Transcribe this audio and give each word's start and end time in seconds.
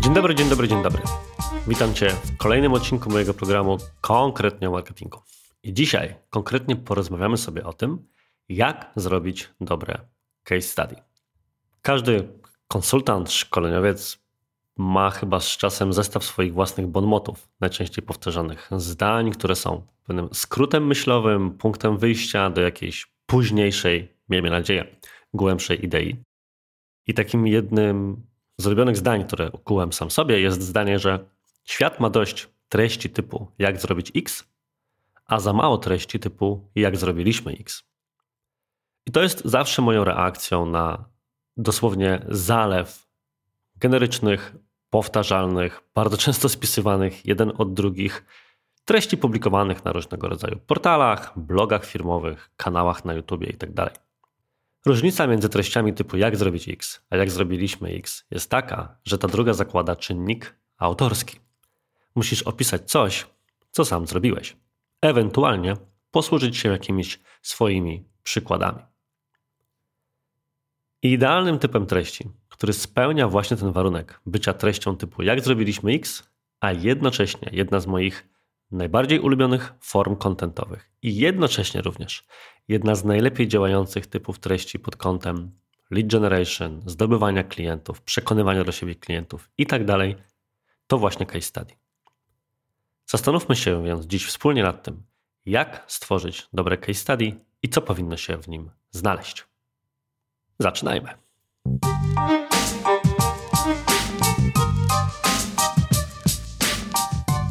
Dzień 0.00 0.14
dobry, 0.14 0.34
dzień 0.34 0.48
dobry, 0.48 0.68
dzień 0.68 0.82
dobry. 0.82 1.02
Witam 1.66 1.94
Cię 1.94 2.08
w 2.08 2.36
kolejnym 2.36 2.72
odcinku 2.72 3.10
mojego 3.10 3.34
programu 3.34 3.78
Konkretnie 4.00 4.68
o 4.68 4.72
marketingu. 4.72 5.20
I 5.62 5.74
dzisiaj 5.74 6.14
konkretnie 6.30 6.76
porozmawiamy 6.76 7.36
sobie 7.36 7.64
o 7.64 7.72
tym, 7.72 8.08
jak 8.48 8.92
zrobić 8.96 9.50
dobre 9.60 9.98
case 10.44 10.62
study. 10.62 10.96
Każdy 11.82 12.28
konsultant, 12.68 13.32
szkoleniowiec 13.32 14.19
ma 14.80 15.10
chyba 15.10 15.40
z 15.40 15.56
czasem 15.56 15.92
zestaw 15.92 16.24
swoich 16.24 16.54
własnych 16.54 16.86
bonmotów, 16.86 17.48
najczęściej 17.60 18.04
powtarzanych 18.04 18.70
zdań, 18.76 19.30
które 19.30 19.56
są 19.56 19.86
pewnym 20.04 20.28
skrótem 20.32 20.86
myślowym, 20.86 21.50
punktem 21.50 21.98
wyjścia 21.98 22.50
do 22.50 22.60
jakiejś 22.60 23.12
późniejszej, 23.26 24.14
miejmy 24.28 24.50
nadzieję, 24.50 24.96
głębszej 25.34 25.84
idei. 25.84 26.16
I 27.06 27.14
takim 27.14 27.46
jednym 27.46 28.26
z 28.58 28.66
ulubionych 28.66 28.96
zdań, 28.96 29.24
które 29.24 29.50
ukułem 29.50 29.92
sam 29.92 30.10
sobie, 30.10 30.40
jest 30.40 30.62
zdanie, 30.62 30.98
że 30.98 31.24
świat 31.64 32.00
ma 32.00 32.10
dość 32.10 32.48
treści 32.68 33.10
typu 33.10 33.46
jak 33.58 33.80
zrobić 33.80 34.12
X, 34.16 34.44
a 35.26 35.40
za 35.40 35.52
mało 35.52 35.78
treści 35.78 36.18
typu 36.18 36.70
jak 36.74 36.96
zrobiliśmy 36.96 37.52
X. 37.52 37.84
I 39.06 39.10
to 39.10 39.22
jest 39.22 39.44
zawsze 39.44 39.82
moją 39.82 40.04
reakcją 40.04 40.66
na 40.66 41.04
dosłownie 41.56 42.24
zalew 42.28 43.10
generycznych, 43.76 44.54
powtarzalnych, 44.90 45.82
bardzo 45.94 46.16
często 46.16 46.48
spisywanych 46.48 47.26
jeden 47.26 47.52
od 47.58 47.74
drugich 47.74 48.24
treści 48.84 49.16
publikowanych 49.16 49.84
na 49.84 49.92
różnego 49.92 50.28
rodzaju 50.28 50.56
portalach, 50.66 51.38
blogach 51.38 51.84
firmowych, 51.84 52.50
kanałach 52.56 53.04
na 53.04 53.14
YouTube 53.14 53.42
itd. 53.42 53.72
Tak 53.74 54.10
Różnica 54.86 55.26
między 55.26 55.48
treściami 55.48 55.94
typu 55.94 56.16
jak 56.16 56.36
zrobić 56.36 56.68
X, 56.68 57.06
a 57.10 57.16
jak 57.16 57.30
zrobiliśmy 57.30 57.88
X 57.88 58.24
jest 58.30 58.50
taka, 58.50 58.96
że 59.04 59.18
ta 59.18 59.28
druga 59.28 59.52
zakłada 59.52 59.96
czynnik 59.96 60.56
autorski. 60.78 61.38
Musisz 62.14 62.42
opisać 62.42 62.90
coś, 62.90 63.26
co 63.70 63.84
sam 63.84 64.06
zrobiłeś. 64.06 64.56
Ewentualnie 65.02 65.76
posłużyć 66.10 66.56
się 66.56 66.68
jakimiś 66.68 67.20
swoimi 67.42 68.04
przykładami. 68.22 68.82
Idealnym 71.02 71.58
typem 71.58 71.86
treści, 71.86 72.30
który 72.60 72.72
spełnia 72.72 73.28
właśnie 73.28 73.56
ten 73.56 73.72
warunek 73.72 74.20
bycia 74.26 74.54
treścią 74.54 74.96
typu 74.96 75.22
jak 75.22 75.40
zrobiliśmy 75.40 75.92
X, 75.92 76.30
a 76.60 76.72
jednocześnie 76.72 77.48
jedna 77.52 77.80
z 77.80 77.86
moich 77.86 78.28
najbardziej 78.70 79.20
ulubionych 79.20 79.72
form 79.80 80.16
kontentowych 80.16 80.90
i 81.02 81.16
jednocześnie 81.16 81.82
również 81.82 82.26
jedna 82.68 82.94
z 82.94 83.04
najlepiej 83.04 83.48
działających 83.48 84.06
typów 84.06 84.38
treści 84.38 84.78
pod 84.78 84.96
kątem 84.96 85.50
lead 85.90 86.06
generation, 86.06 86.82
zdobywania 86.86 87.44
klientów, 87.44 88.02
przekonywania 88.02 88.64
do 88.64 88.72
siebie 88.72 88.94
klientów 88.94 89.50
itd., 89.58 89.84
tak 89.86 90.26
to 90.86 90.98
właśnie 90.98 91.26
case 91.26 91.42
study. 91.42 91.74
Zastanówmy 93.06 93.56
się 93.56 93.84
więc 93.84 94.06
dziś 94.06 94.26
wspólnie 94.26 94.62
nad 94.62 94.82
tym, 94.82 95.02
jak 95.46 95.84
stworzyć 95.86 96.48
dobre 96.52 96.76
case 96.76 96.94
study 96.94 97.32
i 97.62 97.68
co 97.68 97.82
powinno 97.82 98.16
się 98.16 98.36
w 98.36 98.48
nim 98.48 98.70
znaleźć. 98.90 99.46
Zaczynajmy. 100.58 101.29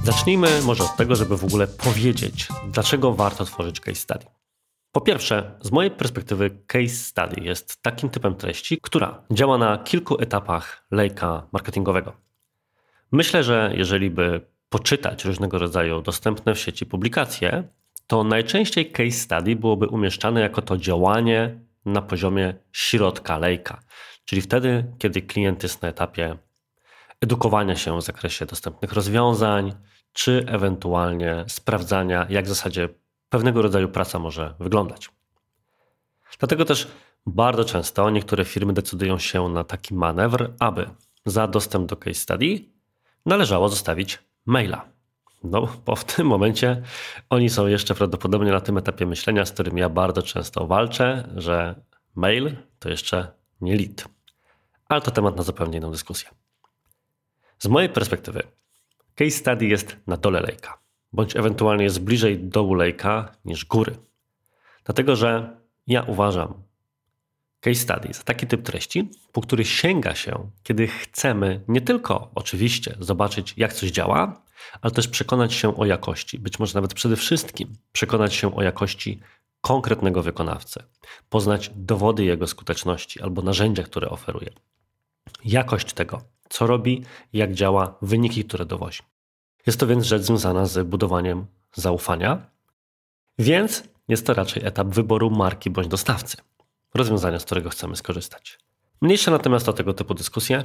Zacznijmy 0.03 0.61
może 0.61 0.83
od 0.83 0.95
tego, 0.95 1.15
żeby 1.15 1.37
w 1.37 1.43
ogóle 1.43 1.67
powiedzieć, 1.67 2.47
dlaczego 2.71 3.13
warto 3.13 3.45
tworzyć 3.45 3.79
case 3.79 3.95
study. 3.95 4.25
Po 4.91 5.01
pierwsze, 5.01 5.57
z 5.61 5.71
mojej 5.71 5.91
perspektywy, 5.91 6.49
case 6.67 6.87
study 6.89 7.41
jest 7.41 7.81
takim 7.81 8.09
typem 8.09 8.35
treści, 8.35 8.79
która 8.81 9.23
działa 9.31 9.57
na 9.57 9.77
kilku 9.77 10.21
etapach 10.21 10.85
lejka 10.91 11.47
marketingowego. 11.51 12.13
Myślę, 13.11 13.43
że 13.43 13.73
jeżeli 13.75 14.09
by 14.09 14.41
poczytać 14.69 15.25
różnego 15.25 15.59
rodzaju 15.59 16.01
dostępne 16.01 16.55
w 16.55 16.59
sieci 16.59 16.85
publikacje, 16.85 17.63
to 18.07 18.23
najczęściej 18.23 18.91
case 18.91 19.11
study 19.11 19.55
byłoby 19.55 19.87
umieszczane 19.87 20.41
jako 20.41 20.61
to 20.61 20.77
działanie 20.77 21.59
na 21.85 22.01
poziomie 22.01 22.53
środka 22.71 23.37
lejka, 23.37 23.83
czyli 24.25 24.41
wtedy, 24.41 24.93
kiedy 24.97 25.21
klient 25.21 25.63
jest 25.63 25.81
na 25.81 25.87
etapie 25.87 26.37
edukowania 27.21 27.75
się 27.75 27.97
w 27.97 28.01
zakresie 28.01 28.45
dostępnych 28.45 28.93
rozwiązań, 28.93 29.73
czy 30.13 30.45
ewentualnie 30.47 31.45
sprawdzania, 31.47 32.27
jak 32.29 32.45
w 32.45 32.49
zasadzie 32.49 32.89
pewnego 33.29 33.61
rodzaju 33.61 33.89
praca 33.89 34.19
może 34.19 34.55
wyglądać. 34.59 35.09
Dlatego 36.39 36.65
też 36.65 36.87
bardzo 37.25 37.65
często 37.65 38.09
niektóre 38.09 38.45
firmy 38.45 38.73
decydują 38.73 39.17
się 39.17 39.49
na 39.49 39.63
taki 39.63 39.93
manewr, 39.93 40.53
aby 40.59 40.89
za 41.25 41.47
dostęp 41.47 41.89
do 41.89 41.97
case 41.97 42.13
study 42.13 42.65
należało 43.25 43.69
zostawić 43.69 44.19
maila. 44.45 44.98
No, 45.43 45.67
bo 45.85 45.95
w 45.95 46.03
tym 46.03 46.27
momencie 46.27 46.81
oni 47.29 47.49
są 47.49 47.67
jeszcze 47.67 47.95
prawdopodobnie 47.95 48.51
na 48.51 48.61
tym 48.61 48.77
etapie 48.77 49.05
myślenia, 49.05 49.45
z 49.45 49.51
którym 49.51 49.77
ja 49.77 49.89
bardzo 49.89 50.21
często 50.21 50.67
walczę, 50.67 51.29
że 51.35 51.75
mail 52.15 52.55
to 52.79 52.89
jeszcze 52.89 53.31
nie 53.61 53.75
lead. 53.75 54.05
Ale 54.89 55.01
to 55.01 55.11
temat 55.11 55.37
na 55.37 55.43
zupełnie 55.43 55.77
inną 55.77 55.91
dyskusję. 55.91 56.29
Z 57.59 57.67
mojej 57.67 57.89
perspektywy, 57.89 58.43
case 59.15 59.31
study 59.31 59.65
jest 59.65 59.97
na 60.07 60.17
dole 60.17 60.41
lejka, 60.41 60.79
bądź 61.13 61.35
ewentualnie 61.35 61.83
jest 61.83 62.01
bliżej 62.01 62.39
dołu 62.39 62.73
lejka 62.73 63.31
niż 63.45 63.65
góry. 63.65 63.95
Dlatego, 64.83 65.15
że 65.15 65.57
ja 65.87 66.03
uważam 66.03 66.53
case 67.59 67.75
study 67.75 68.13
za 68.13 68.23
taki 68.23 68.47
typ 68.47 68.63
treści, 68.63 69.09
po 69.31 69.41
który 69.41 69.65
sięga 69.65 70.15
się, 70.15 70.49
kiedy 70.63 70.87
chcemy 70.87 71.61
nie 71.67 71.81
tylko 71.81 72.31
oczywiście 72.35 72.95
zobaczyć, 72.99 73.53
jak 73.57 73.73
coś 73.73 73.91
działa, 73.91 74.41
ale 74.81 74.91
też 74.91 75.07
przekonać 75.07 75.53
się 75.53 75.77
o 75.77 75.85
jakości, 75.85 76.39
być 76.39 76.59
może 76.59 76.73
nawet 76.75 76.93
przede 76.93 77.15
wszystkim 77.15 77.73
przekonać 77.91 78.33
się 78.33 78.55
o 78.55 78.61
jakości 78.61 79.19
konkretnego 79.61 80.23
wykonawcy, 80.23 80.83
poznać 81.29 81.71
dowody 81.75 82.23
jego 82.23 82.47
skuteczności 82.47 83.21
albo 83.21 83.41
narzędzia, 83.41 83.83
które 83.83 84.09
oferuje, 84.09 84.49
jakość 85.45 85.93
tego, 85.93 86.21
co 86.49 86.67
robi, 86.67 87.03
jak 87.33 87.53
działa, 87.53 87.97
wyniki, 88.01 88.45
które 88.45 88.65
dowozi. 88.65 88.99
Jest 89.67 89.79
to 89.79 89.87
więc 89.87 90.05
rzecz 90.05 90.21
związana 90.21 90.65
z 90.65 90.87
budowaniem 90.87 91.45
zaufania, 91.73 92.49
więc 93.39 93.83
jest 94.07 94.25
to 94.25 94.33
raczej 94.33 94.65
etap 94.65 94.87
wyboru 94.87 95.31
marki 95.31 95.69
bądź 95.69 95.87
dostawcy, 95.87 96.37
rozwiązania, 96.93 97.39
z 97.39 97.45
którego 97.45 97.69
chcemy 97.69 97.95
skorzystać. 97.95 98.59
Mniejsze 99.01 99.31
natomiast 99.31 99.69
o 99.69 99.73
tego 99.73 99.93
typu 99.93 100.13
dyskusje, 100.13 100.63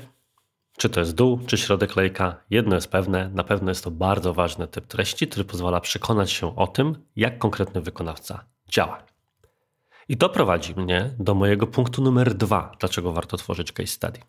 czy 0.78 0.90
to 0.90 1.00
jest 1.00 1.14
dół, 1.14 1.40
czy 1.46 1.58
środek 1.58 1.96
lejka, 1.96 2.36
jedno 2.50 2.74
jest 2.74 2.90
pewne, 2.90 3.28
na 3.28 3.44
pewno 3.44 3.70
jest 3.70 3.84
to 3.84 3.90
bardzo 3.90 4.34
ważny 4.34 4.68
typ 4.68 4.86
treści, 4.86 5.28
który 5.28 5.44
pozwala 5.44 5.80
przekonać 5.80 6.32
się 6.32 6.56
o 6.56 6.66
tym, 6.66 7.06
jak 7.16 7.38
konkretny 7.38 7.80
wykonawca 7.80 8.44
działa. 8.68 9.02
I 10.08 10.16
to 10.16 10.28
prowadzi 10.28 10.74
mnie 10.74 11.10
do 11.18 11.34
mojego 11.34 11.66
punktu 11.66 12.02
numer 12.02 12.34
dwa, 12.34 12.72
dlaczego 12.80 13.12
warto 13.12 13.36
tworzyć 13.36 13.72
case 13.72 13.86
study. 13.86 14.20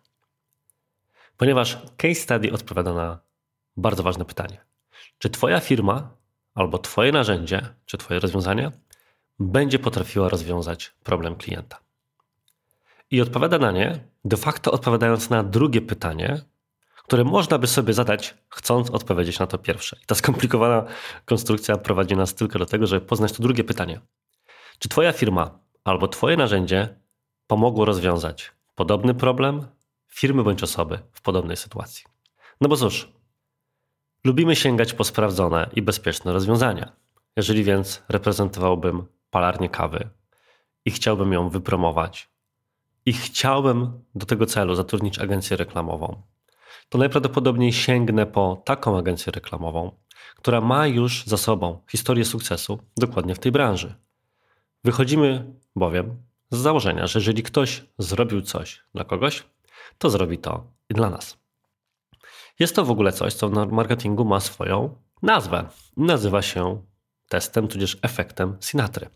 Ponieważ 1.36 1.78
case 1.96 2.14
study 2.14 2.52
odpowiada 2.52 2.94
na 2.94 3.18
bardzo 3.76 4.02
ważne 4.02 4.24
pytanie. 4.24 4.64
Czy 5.18 5.30
Twoja 5.30 5.60
firma 5.60 6.10
albo 6.54 6.78
Twoje 6.78 7.12
narzędzie, 7.12 7.68
czy 7.84 7.98
Twoje 7.98 8.20
rozwiązanie 8.20 8.70
będzie 9.38 9.78
potrafiła 9.78 10.28
rozwiązać 10.28 10.94
problem 11.04 11.36
klienta? 11.36 11.78
I 13.10 13.20
odpowiada 13.20 13.58
na 13.58 13.72
nie, 13.72 14.00
de 14.26 14.36
facto 14.36 14.72
odpowiadając 14.72 15.30
na 15.30 15.42
drugie 15.42 15.80
pytanie, 15.80 16.40
które 16.96 17.24
można 17.24 17.58
by 17.58 17.66
sobie 17.66 17.92
zadać, 17.94 18.34
chcąc 18.48 18.90
odpowiedzieć 18.90 19.38
na 19.38 19.46
to 19.46 19.58
pierwsze. 19.58 19.96
I 20.02 20.06
ta 20.06 20.14
skomplikowana 20.14 20.84
konstrukcja 21.24 21.76
prowadzi 21.76 22.16
nas 22.16 22.34
tylko 22.34 22.58
do 22.58 22.66
tego, 22.66 22.86
żeby 22.86 23.06
poznać 23.06 23.32
to 23.32 23.42
drugie 23.42 23.64
pytanie. 23.64 24.00
Czy 24.78 24.88
Twoja 24.88 25.12
firma 25.12 25.58
albo 25.84 26.08
Twoje 26.08 26.36
narzędzie 26.36 27.00
pomogło 27.46 27.84
rozwiązać 27.84 28.52
podobny 28.74 29.14
problem 29.14 29.66
firmy 30.08 30.42
bądź 30.44 30.62
osoby 30.62 30.98
w 31.12 31.22
podobnej 31.22 31.56
sytuacji? 31.56 32.04
No 32.60 32.68
bo 32.68 32.76
cóż, 32.76 33.12
lubimy 34.24 34.56
sięgać 34.56 34.92
po 34.92 35.04
sprawdzone 35.04 35.70
i 35.72 35.82
bezpieczne 35.82 36.32
rozwiązania. 36.32 36.92
Jeżeli 37.36 37.64
więc 37.64 38.02
reprezentowałbym 38.08 39.06
palarnię 39.30 39.68
kawy 39.68 40.08
i 40.84 40.90
chciałbym 40.90 41.32
ją 41.32 41.48
wypromować, 41.48 42.35
i 43.06 43.12
chciałbym 43.12 44.04
do 44.14 44.26
tego 44.26 44.46
celu 44.46 44.74
zatrudnić 44.74 45.18
agencję 45.18 45.56
reklamową, 45.56 46.22
to 46.88 46.98
najprawdopodobniej 46.98 47.72
sięgnę 47.72 48.26
po 48.26 48.62
taką 48.64 48.98
agencję 48.98 49.32
reklamową, 49.32 49.90
która 50.36 50.60
ma 50.60 50.86
już 50.86 51.24
za 51.26 51.36
sobą 51.36 51.80
historię 51.90 52.24
sukcesu 52.24 52.78
dokładnie 52.96 53.34
w 53.34 53.38
tej 53.38 53.52
branży. 53.52 53.94
Wychodzimy 54.84 55.54
bowiem 55.76 56.22
z 56.50 56.58
założenia, 56.58 57.06
że 57.06 57.18
jeżeli 57.18 57.42
ktoś 57.42 57.84
zrobił 57.98 58.42
coś 58.42 58.82
dla 58.94 59.04
kogoś, 59.04 59.44
to 59.98 60.10
zrobi 60.10 60.38
to 60.38 60.66
i 60.90 60.94
dla 60.94 61.10
nas. 61.10 61.38
Jest 62.58 62.76
to 62.76 62.84
w 62.84 62.90
ogóle 62.90 63.12
coś, 63.12 63.34
co 63.34 63.48
w 63.48 63.72
marketingu 63.72 64.24
ma 64.24 64.40
swoją 64.40 64.96
nazwę. 65.22 65.68
Nazywa 65.96 66.42
się 66.42 66.82
testem, 67.28 67.68
tudzież 67.68 67.98
efektem 68.02 68.56
Sinatry. 68.60 69.10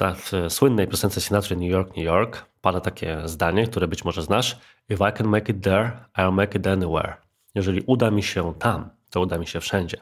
Tak, 0.00 0.16
w 0.16 0.32
słynnej 0.48 0.88
piosence 0.88 1.20
Sinatry 1.20 1.56
New 1.56 1.70
York, 1.70 1.96
New 1.96 2.04
York 2.04 2.46
pada 2.60 2.80
takie 2.80 3.22
zdanie, 3.24 3.66
które 3.66 3.88
być 3.88 4.04
może 4.04 4.22
znasz. 4.22 4.58
If 4.88 5.10
I 5.10 5.12
can 5.12 5.26
make 5.28 5.48
it 5.48 5.62
there, 5.62 5.90
I'll 6.18 6.32
make 6.32 6.54
it 6.54 6.66
anywhere. 6.66 7.16
Jeżeli 7.54 7.82
uda 7.86 8.10
mi 8.10 8.22
się 8.22 8.54
tam, 8.58 8.90
to 9.10 9.20
uda 9.20 9.38
mi 9.38 9.46
się 9.46 9.60
wszędzie. 9.60 9.96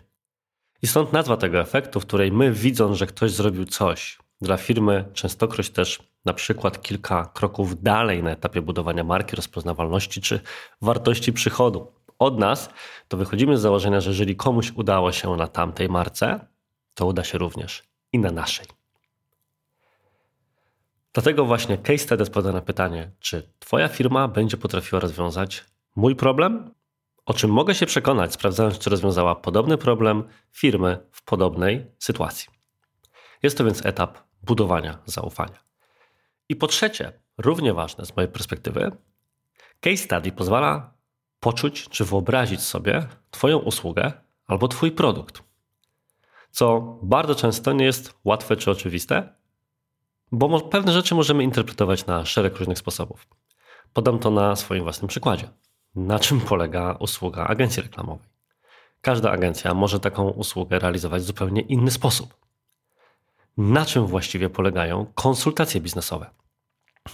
I 0.83 0.87
stąd 0.87 1.13
nazwa 1.13 1.37
tego 1.37 1.61
efektu, 1.61 2.01
w 2.01 2.07
której 2.07 2.33
my 2.33 2.53
widząc, 2.53 2.97
że 2.97 3.07
ktoś 3.07 3.31
zrobił 3.31 3.65
coś 3.65 4.19
dla 4.41 4.57
firmy, 4.57 5.05
częstokroć 5.13 5.71
też 5.71 6.03
na 6.25 6.33
przykład 6.33 6.83
kilka 6.83 7.31
kroków 7.35 7.83
dalej 7.83 8.23
na 8.23 8.31
etapie 8.31 8.63
budowania 8.63 9.05
marki, 9.05 9.37
rozpoznawalności 9.37 10.21
czy 10.21 10.41
wartości 10.83 11.33
przychodu 11.33 11.93
od 12.19 12.39
nas, 12.39 12.71
to 13.09 13.17
wychodzimy 13.17 13.59
z 13.59 13.61
założenia, 13.61 14.01
że 14.01 14.11
jeżeli 14.11 14.37
komuś 14.37 14.73
udało 14.73 15.13
się 15.13 15.37
na 15.37 15.47
tamtej 15.47 15.89
marce, 15.89 16.41
to 16.95 17.07
uda 17.07 17.25
się 17.25 17.39
również 17.39 17.83
i 18.13 18.19
na 18.19 18.31
naszej. 18.31 18.78
Dlatego 21.19 21.45
właśnie 21.45 21.79
case 21.79 21.99
study 21.99 22.23
odpowiada 22.23 22.53
na 22.53 22.61
pytanie, 22.61 23.11
czy 23.19 23.53
Twoja 23.59 23.89
firma 23.89 24.29
będzie 24.29 24.57
potrafiła 24.57 25.01
rozwiązać 25.01 25.65
mój 25.97 26.17
problem? 26.17 26.75
O 27.27 27.35
czym 27.35 27.51
mogę 27.51 27.75
się 27.75 27.87
przekonać, 27.87 28.33
sprawdzając, 28.33 28.79
czy 28.79 28.91
rozwiązała 28.91 29.35
podobny 29.35 29.79
problem 29.79 30.25
firmy 30.53 30.99
w 31.13 31.25
podobnej 31.25 31.87
sytuacji. 31.99 32.49
Jest 33.43 33.59
to 33.59 33.65
więc 33.65 33.87
etap 33.87 34.19
budowania 34.43 34.99
zaufania. 35.07 35.59
I 36.49 36.57
po 36.57 36.67
trzecie, 36.67 37.13
równie 37.39 37.75
ważne 37.75 38.07
z 38.07 38.17
mojej 38.17 38.33
perspektywy, 38.33 38.91
case 39.81 39.97
study 39.97 40.33
pozwala 40.33 40.95
poczuć 41.41 41.89
czy 41.89 42.05
wyobrazić 42.05 42.61
sobie 42.63 43.07
Twoją 43.31 43.59
usługę 43.59 44.13
albo 44.47 44.69
Twój 44.69 44.93
produkt. 44.93 45.43
Co 46.51 46.81
bardzo 47.03 47.35
często 47.35 47.73
nie 47.73 47.85
jest 47.85 48.15
łatwe 48.25 48.57
czy 48.57 48.71
oczywiste, 48.71 49.38
bo 50.33 50.61
pewne 50.61 50.93
rzeczy 50.93 51.15
możemy 51.15 51.45
interpretować 51.45 52.07
na 52.07 52.25
szereg 52.25 52.57
różnych 52.57 52.79
sposobów. 52.79 53.27
Podam 53.93 54.19
to 54.19 54.31
na 54.31 54.57
swoim 54.57 54.83
własnym 54.83 55.09
przykładzie. 55.09 55.49
Na 55.95 56.19
czym 56.19 56.41
polega 56.41 56.97
usługa 57.01 57.45
agencji 57.45 57.83
reklamowej? 57.83 58.29
Każda 59.01 59.31
agencja 59.31 59.75
może 59.75 60.01
taką 60.01 60.29
usługę 60.29 60.79
realizować 60.79 61.23
w 61.23 61.27
zupełnie 61.27 61.61
inny 61.61 61.91
sposób. 61.91 62.35
Na 63.57 63.87
czym 63.87 64.07
właściwie 64.07 64.51
polegają 64.51 65.07
konsultacje 65.15 65.81
biznesowe? 65.81 66.31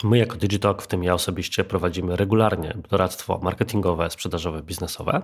My 0.05 0.19
jako 0.19 0.37
Digitalk, 0.37 0.83
w 0.83 0.87
tym 0.87 1.05
ja 1.05 1.15
osobiście, 1.15 1.65
prowadzimy 1.65 2.17
regularnie 2.17 2.77
doradztwo 2.91 3.39
marketingowe, 3.43 4.11
sprzedażowe, 4.11 4.63
biznesowe 4.63 5.23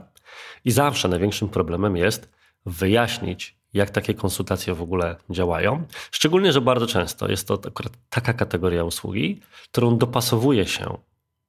i 0.64 0.70
zawsze 0.70 1.08
największym 1.08 1.48
problemem 1.48 1.96
jest 1.96 2.30
wyjaśnić, 2.66 3.59
jak 3.74 3.90
takie 3.90 4.14
konsultacje 4.14 4.74
w 4.74 4.82
ogóle 4.82 5.16
działają. 5.30 5.86
Szczególnie, 6.10 6.52
że 6.52 6.60
bardzo 6.60 6.86
często 6.86 7.30
jest 7.30 7.48
to 7.48 7.60
akurat 7.68 7.92
taka 8.10 8.32
kategoria 8.32 8.84
usługi, 8.84 9.40
którą 9.72 9.98
dopasowuje 9.98 10.66
się 10.66 10.98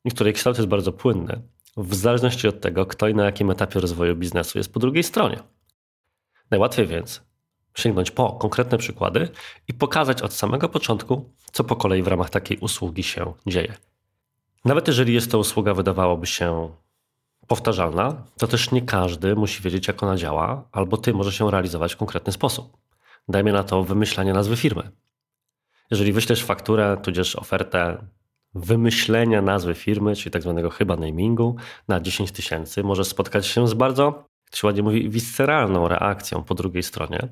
i 0.05 0.11
której 0.11 0.33
kształt 0.33 0.57
jest 0.57 0.69
bardzo 0.69 0.91
płynny, 0.91 1.41
w 1.77 1.95
zależności 1.95 2.47
od 2.47 2.61
tego, 2.61 2.85
kto 2.85 3.07
i 3.07 3.15
na 3.15 3.25
jakim 3.25 3.51
etapie 3.51 3.79
rozwoju 3.79 4.15
biznesu 4.15 4.57
jest 4.57 4.73
po 4.73 4.79
drugiej 4.79 5.03
stronie. 5.03 5.39
Najłatwiej 6.51 6.87
więc 6.87 7.21
sięgnąć 7.75 8.11
po 8.11 8.31
konkretne 8.31 8.77
przykłady 8.77 9.29
i 9.67 9.73
pokazać 9.73 10.21
od 10.21 10.33
samego 10.33 10.69
początku, 10.69 11.29
co 11.51 11.63
po 11.63 11.75
kolei 11.75 12.03
w 12.03 12.07
ramach 12.07 12.29
takiej 12.29 12.57
usługi 12.57 13.03
się 13.03 13.33
dzieje. 13.47 13.73
Nawet 14.65 14.87
jeżeli 14.87 15.13
jest 15.13 15.31
to 15.31 15.39
usługa, 15.39 15.73
wydawałoby 15.73 16.27
się 16.27 16.69
powtarzalna, 17.51 18.23
to 18.37 18.47
też 18.47 18.71
nie 18.71 18.81
każdy 18.81 19.35
musi 19.35 19.63
wiedzieć, 19.63 19.87
jak 19.87 20.03
ona 20.03 20.15
działa, 20.15 20.69
albo 20.71 20.97
ty 20.97 21.13
może 21.13 21.31
się 21.31 21.51
realizować 21.51 21.93
w 21.93 21.97
konkretny 21.97 22.33
sposób. 22.33 22.77
Dajmy 23.27 23.51
na 23.51 23.63
to 23.63 23.83
wymyślanie 23.83 24.33
nazwy 24.33 24.55
firmy. 24.55 24.91
Jeżeli 25.91 26.13
wyślesz 26.13 26.43
fakturę, 26.43 26.97
tudzież 27.03 27.35
ofertę 27.35 28.07
wymyślenia 28.53 29.41
nazwy 29.41 29.73
firmy, 29.75 30.15
czyli 30.15 30.31
tak 30.31 30.41
zwanego 30.41 30.69
chyba 30.69 30.95
namingu 30.95 31.55
na 31.87 31.99
10 31.99 32.31
tysięcy, 32.31 32.83
może 32.83 33.05
spotkać 33.05 33.47
się 33.47 33.67
z 33.67 33.73
bardzo, 33.73 34.25
jak 34.45 34.55
się 34.55 34.67
ładnie 34.67 34.83
mówi, 34.83 35.09
visceralną 35.09 35.87
reakcją 35.87 36.43
po 36.43 36.55
drugiej 36.55 36.83
stronie, 36.83 37.27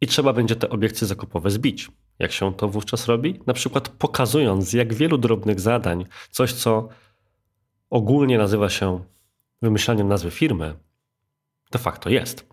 i 0.00 0.06
trzeba 0.06 0.32
będzie 0.32 0.56
te 0.56 0.70
obiekcje 0.70 1.06
zakupowe 1.06 1.50
zbić. 1.50 1.88
Jak 2.18 2.32
się 2.32 2.54
to 2.54 2.68
wówczas 2.68 3.06
robi? 3.06 3.40
Na 3.46 3.52
przykład 3.52 3.88
pokazując, 3.88 4.72
jak 4.72 4.94
wielu 4.94 5.18
drobnych 5.18 5.60
zadań, 5.60 6.06
coś 6.30 6.52
co 6.52 6.88
ogólnie 7.90 8.38
nazywa 8.38 8.68
się 8.68 9.00
wymyślaniem 9.62 10.08
nazwy 10.08 10.30
firmy, 10.30 10.74
de 11.72 11.78
facto 11.78 12.10
jest. 12.10 12.50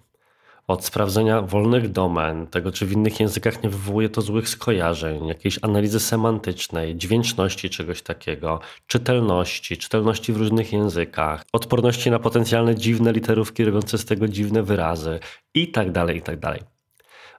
Od 0.67 0.85
sprawdzenia 0.85 1.41
wolnych 1.41 1.91
domen, 1.91 2.47
tego 2.47 2.71
czy 2.71 2.85
w 2.85 2.91
innych 2.91 3.19
językach 3.19 3.63
nie 3.63 3.69
wywołuje 3.69 4.09
to 4.09 4.21
złych 4.21 4.49
skojarzeń, 4.49 5.27
jakiejś 5.27 5.59
analizy 5.61 5.99
semantycznej, 5.99 6.95
dźwięczności 6.95 7.69
czegoś 7.69 8.01
takiego, 8.01 8.59
czytelności, 8.87 9.77
czytelności 9.77 10.33
w 10.33 10.37
różnych 10.37 10.73
językach, 10.73 11.43
odporności 11.53 12.11
na 12.11 12.19
potencjalne 12.19 12.75
dziwne 12.75 13.11
literówki 13.11 13.65
robiące 13.65 13.97
z 13.97 14.05
tego 14.05 14.27
dziwne 14.27 14.63
wyrazy 14.63 15.19
i 15.53 15.71
tak 15.71 15.91
dalej, 15.91 16.17
i 16.17 16.21
tak. 16.21 16.59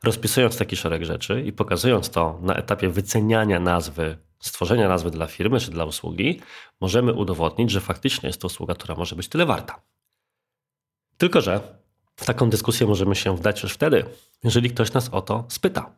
Rozpisując 0.04 0.58
taki 0.58 0.76
szereg 0.76 1.04
rzeczy 1.04 1.42
i 1.42 1.52
pokazując 1.52 2.10
to 2.10 2.38
na 2.42 2.54
etapie 2.54 2.88
wyceniania 2.88 3.60
nazwy, 3.60 4.18
stworzenia 4.40 4.88
nazwy 4.88 5.10
dla 5.10 5.26
firmy 5.26 5.60
czy 5.60 5.70
dla 5.70 5.84
usługi, 5.84 6.40
możemy 6.80 7.12
udowodnić, 7.12 7.70
że 7.70 7.80
faktycznie 7.80 8.26
jest 8.26 8.40
to 8.40 8.46
usługa, 8.46 8.74
która 8.74 8.94
może 8.94 9.16
być 9.16 9.28
tyle 9.28 9.46
warta. 9.46 9.80
Tylko, 11.18 11.40
że 11.40 11.60
w 12.16 12.26
taką 12.26 12.50
dyskusję 12.50 12.86
możemy 12.86 13.14
się 13.14 13.36
wdać 13.36 13.62
już 13.62 13.72
wtedy, 13.72 14.04
jeżeli 14.44 14.70
ktoś 14.70 14.92
nas 14.92 15.08
o 15.08 15.22
to 15.22 15.44
spyta. 15.48 15.92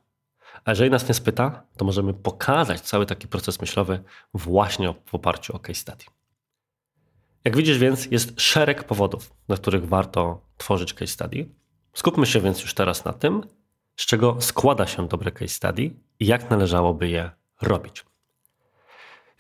A 0.65 0.71
jeżeli 0.71 0.91
nas 0.91 1.09
nie 1.09 1.15
spyta, 1.15 1.63
to 1.77 1.85
możemy 1.85 2.15
pokazać 2.15 2.81
cały 2.81 3.07
taki 3.07 3.29
proces 3.29 3.61
myślowy 3.61 4.03
właśnie 4.35 4.95
w 5.05 5.15
oparciu 5.15 5.57
o 5.57 5.59
case 5.59 5.81
study. 5.81 6.05
Jak 7.45 7.57
widzisz 7.57 7.79
więc, 7.79 8.07
jest 8.07 8.41
szereg 8.41 8.85
powodów, 8.85 9.33
dla 9.47 9.57
których 9.57 9.89
warto 9.89 10.41
tworzyć 10.57 10.95
case 10.95 11.13
study. 11.13 11.49
Skupmy 11.95 12.27
się 12.27 12.41
więc 12.41 12.63
już 12.63 12.75
teraz 12.75 13.05
na 13.05 13.13
tym, 13.13 13.43
z 13.97 14.07
czego 14.07 14.37
składa 14.41 14.87
się 14.87 15.09
dobre 15.09 15.31
case 15.31 15.49
study 15.49 15.83
i 16.21 16.27
jak 16.27 16.51
należałoby 16.51 17.09
je 17.09 17.31
robić. 17.63 18.05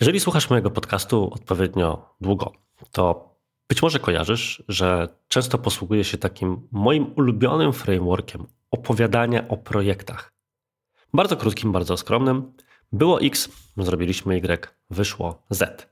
Jeżeli 0.00 0.20
słuchasz 0.20 0.50
mojego 0.50 0.70
podcastu 0.70 1.30
odpowiednio 1.34 2.14
długo, 2.20 2.52
to 2.92 3.34
być 3.68 3.82
może 3.82 3.98
kojarzysz, 3.98 4.62
że 4.68 5.08
często 5.28 5.58
posługuję 5.58 6.04
się 6.04 6.18
takim 6.18 6.68
moim 6.72 7.12
ulubionym 7.16 7.72
frameworkiem 7.72 8.46
opowiadania 8.70 9.48
o 9.48 9.56
projektach. 9.56 10.32
Bardzo 11.14 11.36
krótkim, 11.36 11.72
bardzo 11.72 11.96
skromnym. 11.96 12.52
Było 12.92 13.20
X, 13.20 13.48
zrobiliśmy 13.76 14.36
Y, 14.36 14.68
wyszło 14.90 15.42
Z. 15.50 15.88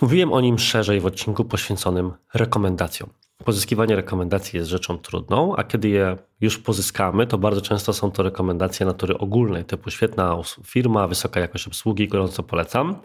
Mówiłem 0.00 0.32
o 0.32 0.40
nim 0.40 0.58
szerzej 0.58 1.00
w 1.00 1.06
odcinku 1.06 1.44
poświęconym 1.44 2.12
rekomendacjom. 2.34 3.10
Pozyskiwanie 3.44 3.96
rekomendacji 3.96 4.56
jest 4.56 4.70
rzeczą 4.70 4.98
trudną, 4.98 5.56
a 5.56 5.64
kiedy 5.64 5.88
je 5.88 6.16
już 6.40 6.58
pozyskamy, 6.58 7.26
to 7.26 7.38
bardzo 7.38 7.60
często 7.60 7.92
są 7.92 8.10
to 8.10 8.22
rekomendacje 8.22 8.86
natury 8.86 9.18
ogólnej, 9.18 9.64
typu 9.64 9.90
świetna 9.90 10.36
firma, 10.64 11.08
wysoka 11.08 11.40
jakość 11.40 11.66
obsługi, 11.66 12.08
gorąco 12.08 12.42
polecam, 12.42 12.96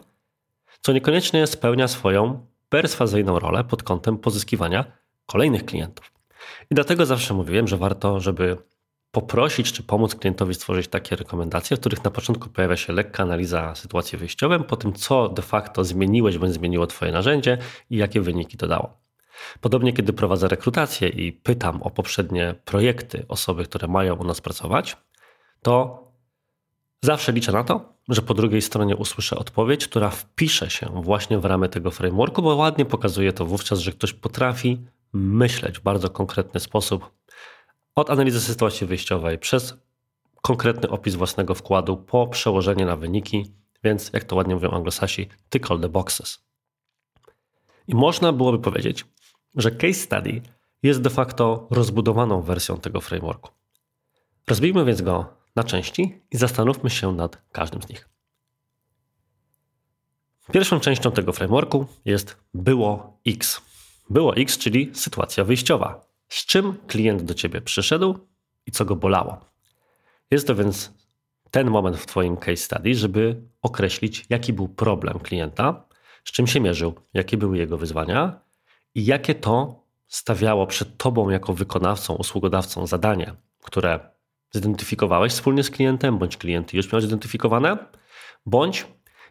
co 0.80 0.92
niekoniecznie 0.92 1.46
spełnia 1.46 1.88
swoją 1.88 2.46
perswazyjną 2.68 3.38
rolę 3.38 3.64
pod 3.64 3.82
kątem 3.82 4.18
pozyskiwania 4.18 4.84
kolejnych 5.26 5.64
klientów. 5.64 6.12
I 6.70 6.74
dlatego 6.74 7.06
zawsze 7.06 7.34
mówiłem, 7.34 7.68
że 7.68 7.76
warto, 7.76 8.20
żeby 8.20 8.56
poprosić 9.10 9.72
czy 9.72 9.82
pomóc 9.82 10.14
klientowi 10.14 10.54
stworzyć 10.54 10.88
takie 10.88 11.16
rekomendacje, 11.16 11.76
w 11.76 11.80
których 11.80 12.04
na 12.04 12.10
początku 12.10 12.48
pojawia 12.48 12.76
się 12.76 12.92
lekka 12.92 13.22
analiza 13.22 13.74
sytuacji 13.74 14.18
wyjściowej, 14.18 14.64
po 14.64 14.76
tym 14.76 14.92
co 14.92 15.28
de 15.28 15.42
facto 15.42 15.84
zmieniłeś 15.84 16.38
bądź 16.38 16.52
zmieniło 16.52 16.86
Twoje 16.86 17.12
narzędzie 17.12 17.58
i 17.90 17.96
jakie 17.96 18.20
wyniki 18.20 18.56
to 18.56 18.66
dało. 18.66 19.07
Podobnie, 19.60 19.92
kiedy 19.92 20.12
prowadzę 20.12 20.48
rekrutację 20.48 21.08
i 21.08 21.32
pytam 21.32 21.82
o 21.82 21.90
poprzednie 21.90 22.54
projekty 22.64 23.24
osoby, 23.28 23.64
które 23.64 23.88
mają 23.88 24.14
u 24.14 24.24
nas 24.24 24.40
pracować, 24.40 24.96
to 25.62 26.04
zawsze 27.02 27.32
liczę 27.32 27.52
na 27.52 27.64
to, 27.64 27.92
że 28.08 28.22
po 28.22 28.34
drugiej 28.34 28.62
stronie 28.62 28.96
usłyszę 28.96 29.36
odpowiedź, 29.36 29.88
która 29.88 30.10
wpisze 30.10 30.70
się 30.70 30.86
właśnie 31.02 31.38
w 31.38 31.44
ramy 31.44 31.68
tego 31.68 31.90
frameworku, 31.90 32.42
bo 32.42 32.56
ładnie 32.56 32.84
pokazuje 32.84 33.32
to 33.32 33.44
wówczas, 33.44 33.78
że 33.78 33.92
ktoś 33.92 34.12
potrafi 34.12 34.86
myśleć 35.12 35.78
w 35.78 35.82
bardzo 35.82 36.10
konkretny 36.10 36.60
sposób 36.60 37.10
od 37.94 38.10
analizy 38.10 38.40
sytuacji 38.40 38.86
wyjściowej 38.86 39.38
przez 39.38 39.74
konkretny 40.42 40.88
opis 40.88 41.14
własnego 41.14 41.54
wkładu 41.54 41.96
po 41.96 42.26
przełożenie 42.26 42.86
na 42.86 42.96
wyniki, 42.96 43.52
więc 43.84 44.10
jak 44.12 44.24
to 44.24 44.36
ładnie 44.36 44.54
mówią 44.54 44.70
anglosasi, 44.70 45.28
tick 45.50 45.70
all 45.70 45.80
the 45.80 45.88
boxes. 45.88 46.48
I 47.88 47.94
można 47.94 48.32
byłoby 48.32 48.58
powiedzieć, 48.58 49.04
że 49.54 49.70
case 49.70 49.94
study 49.94 50.42
jest 50.82 51.00
de 51.00 51.10
facto 51.10 51.66
rozbudowaną 51.70 52.42
wersją 52.42 52.80
tego 52.80 53.00
frameworku. 53.00 53.50
Rozbijmy 54.46 54.84
więc 54.84 55.02
go 55.02 55.26
na 55.56 55.64
części 55.64 56.22
i 56.30 56.36
zastanówmy 56.36 56.90
się 56.90 57.12
nad 57.12 57.42
każdym 57.52 57.82
z 57.82 57.88
nich. 57.88 58.08
Pierwszą 60.52 60.80
częścią 60.80 61.12
tego 61.12 61.32
frameworku 61.32 61.86
jest 62.04 62.36
było 62.54 63.20
X. 63.26 63.62
Było 64.10 64.36
X, 64.36 64.58
czyli 64.58 64.90
sytuacja 64.94 65.44
wyjściowa. 65.44 66.08
z 66.28 66.46
czym 66.46 66.76
klient 66.86 67.22
do 67.22 67.34
ciebie 67.34 67.60
przyszedł 67.60 68.18
i 68.66 68.70
co 68.70 68.84
go 68.84 68.96
bolało. 68.96 69.40
Jest 70.30 70.46
to 70.46 70.54
więc 70.54 70.92
ten 71.50 71.70
moment 71.70 71.96
w 71.96 72.06
Twoim 72.06 72.36
case 72.36 72.56
study, 72.56 72.94
żeby 72.94 73.42
określić, 73.62 74.26
jaki 74.30 74.52
był 74.52 74.68
problem 74.68 75.18
klienta, 75.18 75.88
z 76.24 76.32
czym 76.32 76.46
się 76.46 76.60
mierzył, 76.60 76.94
jakie 77.14 77.36
były 77.36 77.58
jego 77.58 77.78
wyzwania 77.78 78.40
i 78.98 79.04
jakie 79.04 79.34
to 79.34 79.84
stawiało 80.06 80.66
przed 80.66 80.96
Tobą 80.96 81.30
jako 81.30 81.54
wykonawcą, 81.54 82.14
usługodawcą 82.14 82.86
zadanie, 82.86 83.34
które 83.62 84.00
zidentyfikowałeś 84.54 85.32
wspólnie 85.32 85.62
z 85.62 85.70
klientem, 85.70 86.18
bądź 86.18 86.36
klient 86.36 86.74
już 86.74 86.92
miał 86.92 87.00
zidentyfikowane, 87.00 87.78
bądź 88.46 88.86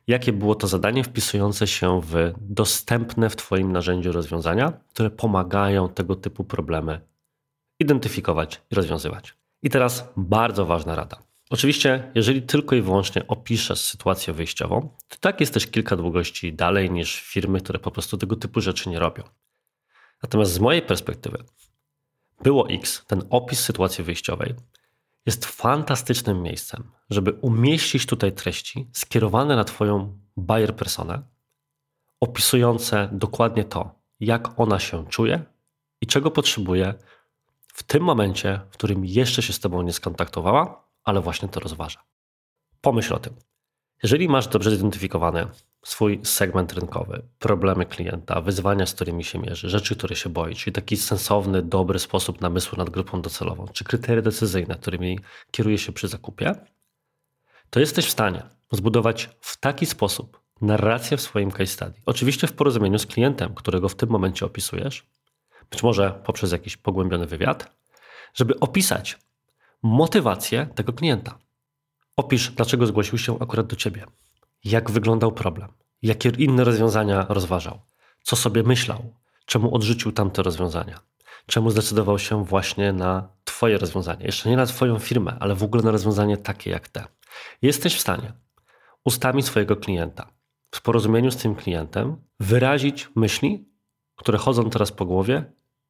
jakie 0.08 0.34
było 0.34 0.56
to 0.56 0.68
zadanie 0.68 1.04
wpisujące 1.04 1.68
się 1.68 2.02
w 2.02 2.34
dostępne 2.42 3.30
w 3.30 3.36
Twoim 3.36 3.72
narzędziu 3.72 4.12
rozwiązania, 4.12 4.74
które 4.94 5.10
pomagają 5.10 5.90
tego 5.90 6.16
typu 6.16 6.44
problemy 6.44 7.02
identyfikować 7.80 8.62
i 8.72 8.76
rozwiązywać. 8.76 9.34
I 9.64 9.70
teraz 9.70 10.10
bardzo 10.18 10.66
ważna 10.66 10.96
rada. 10.96 11.18
Oczywiście, 11.50 12.12
jeżeli 12.16 12.42
tylko 12.42 12.76
i 12.76 12.82
wyłącznie 12.82 13.28
opiszesz 13.28 13.80
sytuację 13.80 14.34
wyjściową, 14.34 14.90
to 15.10 15.18
tak 15.20 15.40
jesteś 15.40 15.68
kilka 15.68 15.96
długości 15.96 16.54
dalej 16.54 16.92
niż 16.92 17.22
firmy, 17.22 17.62
które 17.62 17.80
po 17.80 17.92
prostu 17.92 18.18
tego 18.18 18.36
typu 18.36 18.62
rzeczy 18.62 18.90
nie 18.90 19.00
robią. 19.00 19.24
Natomiast 20.24 20.52
z 20.52 20.60
mojej 20.60 20.82
perspektywy, 20.82 21.44
było 22.44 22.70
X, 22.70 23.06
ten 23.08 23.24
opis 23.30 23.60
sytuacji 23.60 24.04
wyjściowej, 24.04 24.56
jest 25.26 25.46
fantastycznym 25.46 26.42
miejscem, 26.42 26.92
żeby 27.10 27.32
umieścić 27.32 28.06
tutaj 28.06 28.32
treści 28.32 28.90
skierowane 28.94 29.56
na 29.56 29.64
Twoją 29.64 30.20
buyer 30.38 30.76
personę, 30.76 31.22
opisujące 32.20 33.10
dokładnie 33.12 33.64
to, 33.64 33.96
jak 34.20 34.60
ona 34.60 34.80
się 34.80 35.08
czuje 35.08 35.44
i 36.02 36.08
czego 36.08 36.32
potrzebuje 36.32 36.94
w 37.68 37.84
tym 37.84 38.04
momencie, 38.04 38.62
w 38.70 38.74
którym 38.74 39.06
jeszcze 39.06 39.42
się 39.42 39.54
z 39.54 39.60
Tobą 39.60 39.82
nie 39.82 39.94
skontaktowała, 39.94 40.88
ale 41.04 41.22
właśnie 41.22 41.48
to 41.48 41.60
rozważa. 41.60 42.04
Pomyśl 42.82 43.14
o 43.14 43.20
tym. 43.20 43.36
Jeżeli 44.04 44.30
masz 44.30 44.48
dobrze 44.48 44.72
zidentyfikowany 44.72 45.48
swój 45.86 46.20
segment 46.24 46.74
rynkowy, 46.74 47.22
problemy 47.40 47.86
klienta, 47.86 48.42
wyzwania, 48.42 48.86
z 48.86 48.94
którymi 48.94 49.24
się 49.24 49.40
mierzy, 49.40 49.70
rzeczy, 49.70 49.96
które 49.96 50.16
się 50.16 50.30
boi, 50.30 50.56
czyli 50.56 50.74
taki 50.74 50.98
sensowny, 50.98 51.62
dobry 51.62 52.00
sposób 52.00 52.42
namysłu 52.42 52.78
nad 52.78 52.90
grupą 52.90 53.22
docelową, 53.22 53.68
czy 53.74 53.84
kryteria 53.84 54.22
decyzyjne, 54.22 54.76
którymi 54.76 55.20
kieruje 55.52 55.78
się 55.78 55.92
przy 55.92 56.08
zakupie, 56.08 56.56
to 57.70 57.80
jesteś 57.80 58.06
w 58.06 58.12
stanie 58.12 58.44
zbudować 58.72 59.30
w 59.40 59.58
taki 59.58 59.86
sposób 59.86 60.42
narrację 60.62 61.18
w 61.18 61.22
swoim 61.22 61.52
case 61.52 61.68
study. 61.68 62.02
Oczywiście 62.06 62.48
w 62.48 62.54
porozumieniu 62.54 63.00
z 63.00 63.06
klientem, 63.06 63.54
którego 63.54 63.90
w 63.90 63.96
tym 63.96 64.10
momencie 64.10 64.46
opisujesz, 64.46 65.10
być 65.72 65.84
może 65.84 66.22
poprzez 66.26 66.52
jakiś 66.52 66.78
pogłębiony 66.78 67.26
wywiad, 67.26 67.76
żeby 68.34 68.60
opisać 68.60 69.18
motywację 69.84 70.68
tego 70.76 70.94
klienta. 70.94 71.38
Opisz, 72.16 72.52
dlaczego 72.52 72.86
zgłosił 72.86 73.18
się 73.18 73.38
akurat 73.40 73.68
do 73.68 73.76
ciebie, 73.76 74.06
jak 74.70 74.92
wyglądał 74.92 75.32
problem, 75.32 75.70
jakie 76.02 76.30
inne 76.30 76.64
rozwiązania 76.64 77.26
rozważał, 77.30 77.80
co 78.24 78.36
sobie 78.36 78.64
myślał, 78.64 79.14
czemu 79.46 79.76
odrzucił 79.76 80.12
tamte 80.12 80.44
rozwiązania, 80.44 81.00
czemu 81.46 81.72
zdecydował 81.72 82.20
się 82.20 82.46
właśnie 82.46 82.94
na 82.94 83.30
Twoje 83.44 83.78
rozwiązanie. 83.78 84.26
Jeszcze 84.26 84.50
nie 84.50 84.58
na 84.58 84.66
Twoją 84.66 85.00
firmę, 85.00 85.38
ale 85.40 85.56
w 85.56 85.64
ogóle 85.64 85.84
na 85.84 85.92
rozwiązanie 85.92 86.38
takie 86.38 86.72
jak 86.72 86.90
te. 86.90 87.06
Jesteś 87.62 87.96
w 87.96 88.00
stanie 88.00 88.34
ustami 89.06 89.44
swojego 89.44 89.76
klienta, 89.76 90.28
w 90.76 90.82
porozumieniu 90.82 91.32
z 91.32 91.38
tym 91.38 91.56
klientem, 91.56 92.16
wyrazić 92.40 93.10
myśli, 93.16 93.70
które 94.16 94.38
chodzą 94.38 94.70
teraz 94.70 94.92
po 94.92 95.06
głowie 95.06 95.44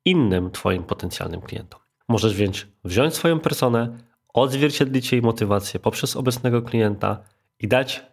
innym 0.05 0.51
Twoim 0.51 0.83
potencjalnym 0.83 1.41
klientom. 1.41 1.79
Możesz 2.09 2.35
więc 2.35 2.65
wziąć 2.83 3.13
swoją 3.13 3.39
personę, 3.39 3.97
odzwierciedlić 4.33 5.11
jej 5.11 5.21
motywację 5.21 5.79
poprzez 5.79 6.15
obecnego 6.15 6.61
klienta 6.61 7.23
i 7.59 7.67
dać 7.67 8.05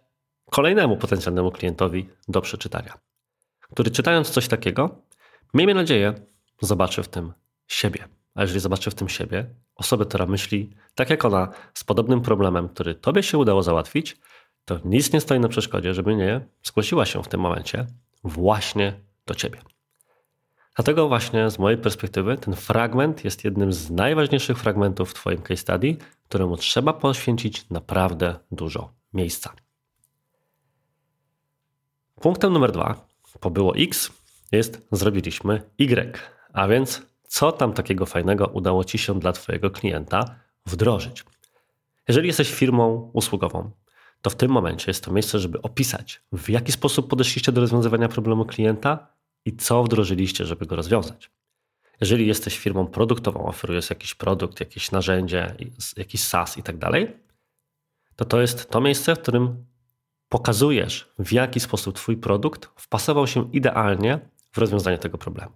kolejnemu 0.54 0.96
potencjalnemu 0.96 1.50
klientowi 1.50 2.08
do 2.28 2.40
przeczytania, 2.40 2.98
który 3.60 3.90
czytając 3.90 4.30
coś 4.30 4.48
takiego, 4.48 5.02
miejmy 5.54 5.74
nadzieję, 5.74 6.14
zobaczy 6.60 7.02
w 7.02 7.08
tym 7.08 7.32
siebie. 7.66 8.08
A 8.34 8.42
jeżeli 8.42 8.60
zobaczy 8.60 8.90
w 8.90 8.94
tym 8.94 9.08
siebie, 9.08 9.46
osobę, 9.74 10.04
która 10.04 10.26
myśli 10.26 10.70
tak 10.94 11.10
jak 11.10 11.24
ona, 11.24 11.48
z 11.74 11.84
podobnym 11.84 12.20
problemem, 12.20 12.68
który 12.68 12.94
tobie 12.94 13.22
się 13.22 13.38
udało 13.38 13.62
załatwić, 13.62 14.16
to 14.64 14.78
nic 14.84 15.12
nie 15.12 15.20
stoi 15.20 15.40
na 15.40 15.48
przeszkodzie, 15.48 15.94
żeby 15.94 16.16
nie 16.16 16.40
zgłosiła 16.62 17.06
się 17.06 17.22
w 17.22 17.28
tym 17.28 17.40
momencie 17.40 17.86
właśnie 18.24 19.00
do 19.26 19.34
ciebie. 19.34 19.58
Dlatego 20.76 21.08
właśnie 21.08 21.50
z 21.50 21.58
mojej 21.58 21.78
perspektywy 21.78 22.36
ten 22.36 22.54
fragment 22.54 23.24
jest 23.24 23.44
jednym 23.44 23.72
z 23.72 23.90
najważniejszych 23.90 24.58
fragmentów 24.58 25.10
w 25.10 25.14
Twoim 25.14 25.42
case 25.42 25.56
study, 25.56 25.96
któremu 26.28 26.56
trzeba 26.56 26.92
poświęcić 26.92 27.70
naprawdę 27.70 28.38
dużo 28.50 28.92
miejsca. 29.12 29.63
Punktem 32.20 32.52
numer 32.52 32.72
dwa, 32.72 33.08
po 33.40 33.50
było 33.50 33.76
X, 33.76 34.12
jest 34.52 34.86
zrobiliśmy 34.92 35.62
Y. 35.78 36.18
A 36.52 36.68
więc 36.68 37.02
co 37.28 37.52
tam 37.52 37.72
takiego 37.72 38.06
fajnego 38.06 38.46
udało 38.46 38.84
Ci 38.84 38.98
się 38.98 39.20
dla 39.20 39.32
Twojego 39.32 39.70
klienta 39.70 40.40
wdrożyć? 40.66 41.24
Jeżeli 42.08 42.26
jesteś 42.26 42.54
firmą 42.54 43.10
usługową, 43.12 43.70
to 44.22 44.30
w 44.30 44.34
tym 44.34 44.50
momencie 44.50 44.84
jest 44.90 45.04
to 45.04 45.12
miejsce, 45.12 45.38
żeby 45.38 45.62
opisać, 45.62 46.22
w 46.32 46.48
jaki 46.48 46.72
sposób 46.72 47.10
podeszliście 47.10 47.52
do 47.52 47.60
rozwiązywania 47.60 48.08
problemu 48.08 48.44
klienta 48.44 49.06
i 49.44 49.56
co 49.56 49.84
wdrożyliście, 49.84 50.44
żeby 50.44 50.66
go 50.66 50.76
rozwiązać. 50.76 51.30
Jeżeli 52.00 52.26
jesteś 52.26 52.58
firmą 52.58 52.86
produktową, 52.86 53.46
oferujesz 53.46 53.90
jakiś 53.90 54.14
produkt, 54.14 54.60
jakieś 54.60 54.90
narzędzie, 54.90 55.56
jakiś 55.96 56.22
SaaS 56.22 56.58
i 56.58 56.62
tak 56.62 56.76
dalej, 56.76 57.16
to 58.16 58.24
to 58.24 58.40
jest 58.40 58.70
to 58.70 58.80
miejsce, 58.80 59.14
w 59.16 59.18
którym 59.18 59.66
pokazujesz, 60.28 61.12
w 61.18 61.32
jaki 61.32 61.60
sposób 61.60 61.96
Twój 61.96 62.16
produkt 62.16 62.68
wpasował 62.76 63.26
się 63.26 63.52
idealnie 63.52 64.18
w 64.52 64.58
rozwiązanie 64.58 64.98
tego 64.98 65.18
problemu. 65.18 65.52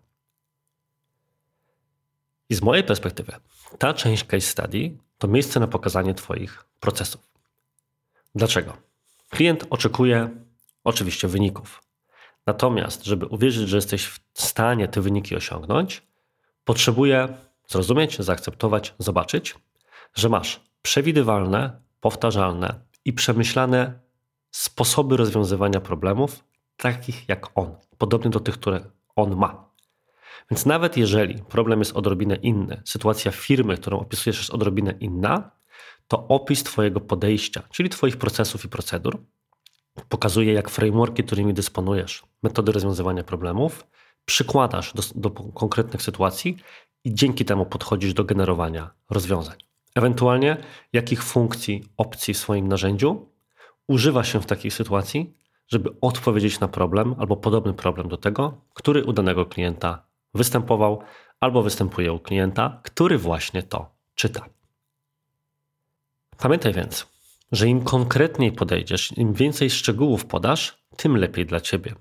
I 2.51 2.55
z 2.55 2.63
mojej 2.63 2.85
perspektywy, 2.85 3.33
ta 3.79 3.95
część 3.95 4.25
case 4.25 4.47
study 4.47 4.99
to 5.19 5.29
miejsce 5.29 5.61
na 5.61 5.67
pokazanie 5.67 6.15
Twoich 6.15 6.65
procesów. 6.81 7.21
Dlaczego? 8.35 8.77
Klient 9.29 9.67
oczekuje 9.71 10.31
oczywiście 10.85 11.29
wyników. 11.29 11.83
Natomiast, 12.47 13.05
żeby 13.05 13.27
uwierzyć, 13.27 13.69
że 13.69 13.77
jesteś 13.77 14.07
w 14.07 14.21
stanie 14.35 14.89
te 14.89 15.01
wyniki 15.01 15.37
osiągnąć, 15.37 16.03
potrzebuje 16.65 17.29
zrozumieć, 17.69 18.19
zaakceptować, 18.19 18.95
zobaczyć, 18.99 19.55
że 20.15 20.29
masz 20.29 20.61
przewidywalne, 20.83 21.81
powtarzalne 22.01 22.81
i 23.05 23.13
przemyślane 23.13 24.01
sposoby 24.51 25.17
rozwiązywania 25.17 25.81
problemów, 25.81 26.45
takich 26.77 27.29
jak 27.29 27.47
on, 27.55 27.77
podobnie 27.99 28.31
do 28.31 28.41
tych, 28.41 28.55
które 28.55 28.81
on 29.17 29.37
ma. 29.37 29.69
Więc 30.51 30.67
nawet 30.67 30.97
jeżeli 30.97 31.43
problem 31.43 31.79
jest 31.79 31.97
odrobinę 31.97 32.37
inny, 32.37 32.83
sytuacja 32.85 33.33
firmy, 33.33 33.77
którą 33.77 33.99
opisujesz, 34.01 34.39
jest 34.39 34.51
odrobinę 34.51 34.95
inna, 35.01 35.51
to 36.09 36.29
opis 36.29 36.63
Twojego 36.63 37.01
podejścia, 37.01 37.63
czyli 37.71 37.89
Twoich 37.89 38.17
procesów 38.17 38.65
i 38.65 38.69
procedur, 38.69 39.23
pokazuje, 40.09 40.53
jak 40.53 40.71
frameworki, 40.71 41.25
którymi 41.25 41.55
dysponujesz, 41.55 42.23
metody 42.43 42.73
rozwiązywania 42.73 43.25
problemów, 43.25 43.87
przykładasz 44.25 44.93
do, 44.95 45.03
do 45.15 45.31
konkretnych 45.31 46.03
sytuacji 46.03 46.57
i 47.05 47.15
dzięki 47.15 47.45
temu 47.45 47.67
podchodzisz 47.67 48.15
do 48.15 48.25
generowania 48.25 48.91
rozwiązań. 49.11 49.57
Ewentualnie 49.95 50.57
jakich 50.93 51.23
funkcji, 51.23 51.85
opcji 51.97 52.35
w 52.35 52.39
swoim 52.39 52.69
narzędziu 52.69 53.29
używa 53.89 54.25
się 54.25 54.41
w 54.41 54.47
takiej 54.47 54.71
sytuacji, 54.71 55.35
żeby 55.69 55.91
odpowiedzieć 56.01 56.61
na 56.61 56.69
problem 56.69 57.15
albo 57.19 57.37
podobny 57.37 57.75
problem 57.75 58.09
do 58.09 58.17
tego, 58.17 58.61
który 58.75 59.05
u 59.05 59.13
danego 59.13 59.47
klienta 59.47 60.07
występował 60.35 61.03
albo 61.41 61.63
występuje 61.63 62.13
u 62.13 62.19
klienta, 62.19 62.81
który 62.83 63.19
właśnie 63.19 63.63
to 63.63 63.91
czyta. 64.15 64.47
Pamiętaj 66.39 66.73
więc, 66.73 67.07
że 67.53 67.69
im 67.69 67.85
konkretniej 67.85 68.53
podejdziesz, 68.53 69.13
im 69.17 69.33
więcej 69.33 69.71
szczegółów 69.71 70.27
podasz, 70.27 70.79
tym 70.97 71.17
lepiej 71.17 71.47
dla 71.47 71.61
ciebie. 71.61 71.95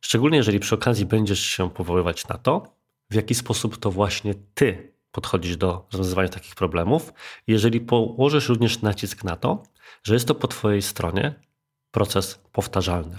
Szczególnie 0.00 0.36
jeżeli 0.36 0.60
przy 0.60 0.74
okazji 0.74 1.06
będziesz 1.06 1.40
się 1.40 1.70
powoływać 1.70 2.28
na 2.28 2.38
to, 2.38 2.74
w 3.10 3.14
jaki 3.14 3.34
sposób 3.34 3.76
to 3.76 3.90
właśnie 3.90 4.34
ty 4.54 4.92
podchodzisz 5.12 5.56
do 5.56 5.86
rozwiązywania 5.92 6.28
takich 6.28 6.54
problemów, 6.54 7.12
jeżeli 7.46 7.80
położysz 7.80 8.48
również 8.48 8.82
nacisk 8.82 9.24
na 9.24 9.36
to, 9.36 9.62
że 10.02 10.14
jest 10.14 10.28
to 10.28 10.34
po 10.34 10.48
twojej 10.48 10.82
stronie 10.82 11.34
proces 11.90 12.40
powtarzalny. 12.52 13.18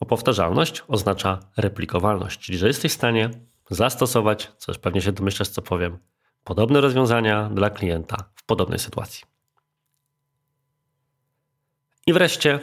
Bo 0.00 0.06
powtarzalność 0.06 0.82
oznacza 0.88 1.38
replikowalność, 1.56 2.40
czyli 2.40 2.58
że 2.58 2.66
jesteś 2.66 2.92
w 2.92 2.94
stanie 2.94 3.30
zastosować, 3.70 4.52
co 4.58 4.72
już 4.72 4.78
pewnie 4.78 5.02
się 5.02 5.12
domyślasz, 5.12 5.48
co 5.48 5.62
powiem, 5.62 5.98
podobne 6.44 6.80
rozwiązania 6.80 7.50
dla 7.54 7.70
klienta 7.70 8.16
w 8.34 8.44
podobnej 8.44 8.78
sytuacji. 8.78 9.24
I 12.06 12.12
wreszcie 12.12 12.60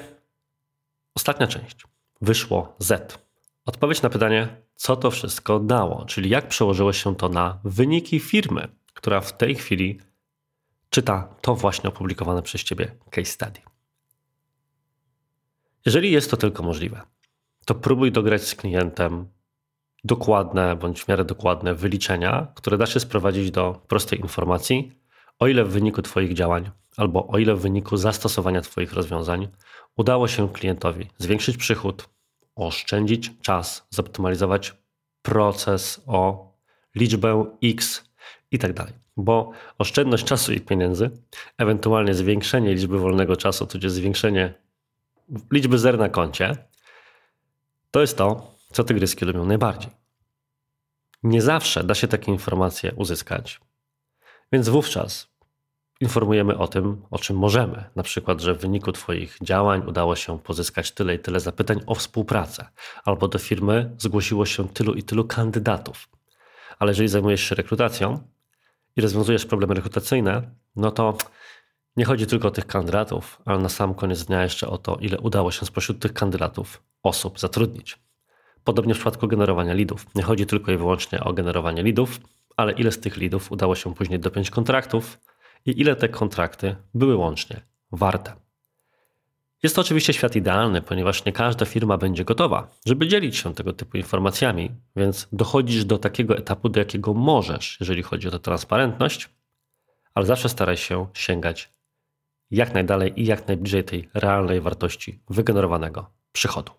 ostatnia 1.16 1.48
część. 1.48 1.84
Wyszło 2.22 2.76
Z. 2.80 3.20
Odpowiedź 3.66 4.02
na 4.02 4.10
pytanie, 4.10 4.62
co 4.76 4.96
to 4.96 5.12
wszystko 5.12 5.60
dało, 5.60 6.06
czyli 6.06 6.30
jak 6.30 6.48
przełożyło 6.48 6.94
się 6.94 7.16
to 7.16 7.30
na 7.30 7.60
wyniki 7.64 8.20
firmy, 8.20 8.68
która 8.94 9.22
w 9.22 9.38
tej 9.38 9.56
chwili 9.56 10.00
czyta 10.94 11.36
to 11.42 11.56
właśnie 11.56 11.90
opublikowane 11.90 12.42
przez 12.42 12.64
Ciebie 12.64 12.96
case 13.10 13.32
study. 13.32 13.60
Jeżeli 15.86 16.12
jest 16.12 16.32
to 16.32 16.38
tylko 16.38 16.64
możliwe, 16.64 17.02
to 17.66 17.76
próbuj 17.76 18.12
dograć 18.12 18.42
z 18.42 18.56
klientem 18.56 19.28
dokładne 20.04 20.76
bądź 20.76 21.04
w 21.04 21.08
miarę 21.08 21.26
dokładne 21.26 21.76
wyliczenia, 21.76 22.48
które 22.56 22.78
da 22.78 22.86
się 22.86 23.00
sprowadzić 23.00 23.52
do 23.52 23.82
prostej 23.88 24.20
informacji, 24.20 24.92
o 25.40 25.48
ile 25.48 25.66
w 25.66 25.70
wyniku 25.72 26.02
Twoich 26.02 26.34
działań 26.34 26.72
albo 26.98 27.28
o 27.28 27.38
ile 27.38 27.56
w 27.56 27.62
wyniku 27.62 27.98
zastosowania 27.98 28.62
Twoich 28.62 28.94
rozwiązań 28.94 29.48
udało 29.98 30.28
się 30.28 30.50
klientowi 30.50 31.08
zwiększyć 31.18 31.58
przychód, 31.58 32.10
oszczędzić 32.56 33.32
czas, 33.42 33.88
zoptymalizować 33.90 34.74
proces 35.22 36.02
o 36.08 36.52
liczbę 36.96 37.46
X 37.64 38.04
i 38.54 38.60
tak 38.60 38.74
dalej. 38.74 38.94
Bo 39.18 39.52
oszczędność 39.78 40.24
czasu 40.24 40.54
i 40.54 40.62
pieniędzy, 40.62 41.12
ewentualnie 41.58 42.14
zwiększenie 42.14 42.74
liczby 42.74 43.00
wolnego 43.00 43.38
czasu, 43.38 43.68
tudzież 43.68 43.92
zwiększenie 43.92 44.54
liczby 45.52 45.80
zer 45.80 45.98
na 45.98 46.10
koncie, 46.10 46.58
to 47.92 48.02
jest 48.02 48.18
to, 48.18 48.56
co 48.72 48.84
tygryski 48.84 49.26
lubią 49.26 49.46
najbardziej. 49.46 49.92
Nie 51.24 51.42
zawsze 51.42 51.84
da 51.84 51.96
się 51.96 52.08
takie 52.08 52.32
informacje 52.32 52.94
uzyskać, 52.96 53.60
więc 54.52 54.70
wówczas 54.70 55.34
informujemy 56.02 56.58
o 56.58 56.68
tym, 56.68 57.02
o 57.12 57.20
czym 57.20 57.38
możemy. 57.38 57.84
Na 57.96 58.04
przykład, 58.04 58.42
że 58.42 58.54
w 58.54 58.62
wyniku 58.62 58.92
Twoich 58.92 59.38
działań 59.42 59.84
udało 59.88 60.16
się 60.16 60.40
pozyskać 60.40 60.92
tyle 60.92 61.16
i 61.16 61.20
tyle 61.20 61.40
zapytań 61.40 61.80
o 61.86 61.96
współpracę, 61.96 62.68
albo 63.06 63.28
do 63.28 63.40
firmy 63.40 63.96
zgłosiło 63.98 64.46
się 64.46 64.70
tylu 64.70 64.94
i 64.94 65.04
tylu 65.04 65.26
kandydatów. 65.26 66.10
Ale 66.80 66.92
jeżeli 66.92 67.10
zajmujesz 67.10 67.44
się 67.44 67.56
rekrutacją 67.56 68.33
i 68.96 69.02
rozwiązujesz 69.02 69.46
problemy 69.46 69.74
rekrutacyjne, 69.74 70.56
no 70.76 70.92
to 70.92 71.18
nie 71.98 72.06
chodzi 72.06 72.28
tylko 72.28 72.48
o 72.48 72.52
tych 72.52 72.68
kandydatów, 72.68 73.42
ale 73.46 73.60
na 73.60 73.70
sam 73.70 73.94
koniec 73.94 74.26
dnia 74.26 74.44
jeszcze 74.44 74.68
o 74.68 74.78
to, 74.78 74.96
ile 74.96 75.20
udało 75.20 75.52
się 75.52 75.66
spośród 75.66 76.00
tych 76.00 76.14
kandydatów 76.14 76.84
osób 77.04 77.40
zatrudnić. 77.40 78.00
Podobnie 78.64 78.94
w 78.94 78.98
przypadku 78.98 79.28
generowania 79.28 79.74
lidów. 79.74 80.16
Nie 80.16 80.24
chodzi 80.24 80.46
tylko 80.46 80.72
i 80.72 80.78
wyłącznie 80.78 81.24
o 81.24 81.34
generowanie 81.34 81.84
lidów, 81.84 82.20
ale 82.58 82.72
ile 82.72 82.92
z 82.92 83.00
tych 83.00 83.18
lidów 83.18 83.52
udało 83.52 83.76
się 83.76 83.94
później 83.94 84.20
dopiąć 84.20 84.50
kontraktów 84.50 85.20
i 85.66 85.82
ile 85.82 85.96
te 85.96 86.10
kontrakty 86.10 86.76
były 86.94 87.16
łącznie 87.16 87.62
warte. 87.92 88.43
Jest 89.64 89.76
to 89.76 89.82
oczywiście 89.82 90.14
świat 90.14 90.36
idealny, 90.36 90.82
ponieważ 90.82 91.26
nie 91.26 91.32
każda 91.32 91.66
firma 91.66 91.98
będzie 91.98 92.26
gotowa, 92.26 92.68
żeby 92.86 93.08
dzielić 93.08 93.38
się 93.38 93.54
tego 93.54 93.74
typu 93.74 93.98
informacjami, 93.98 94.72
więc 94.96 95.28
dochodzisz 95.32 95.86
do 95.86 95.98
takiego 95.98 96.38
etapu, 96.38 96.70
do 96.70 96.80
jakiego 96.80 97.14
możesz, 97.14 97.78
jeżeli 97.80 98.04
chodzi 98.04 98.28
o 98.28 98.32
tę 98.32 98.40
transparentność, 98.40 99.30
ale 100.14 100.26
zawsze 100.26 100.50
staraj 100.50 100.78
się 100.78 101.08
sięgać 101.14 101.70
jak 102.52 102.74
najdalej 102.74 103.22
i 103.22 103.26
jak 103.26 103.48
najbliżej 103.48 103.84
tej 103.84 104.10
realnej 104.14 104.62
wartości 104.62 105.20
wygenerowanego 105.30 106.12
przychodu. 106.32 106.72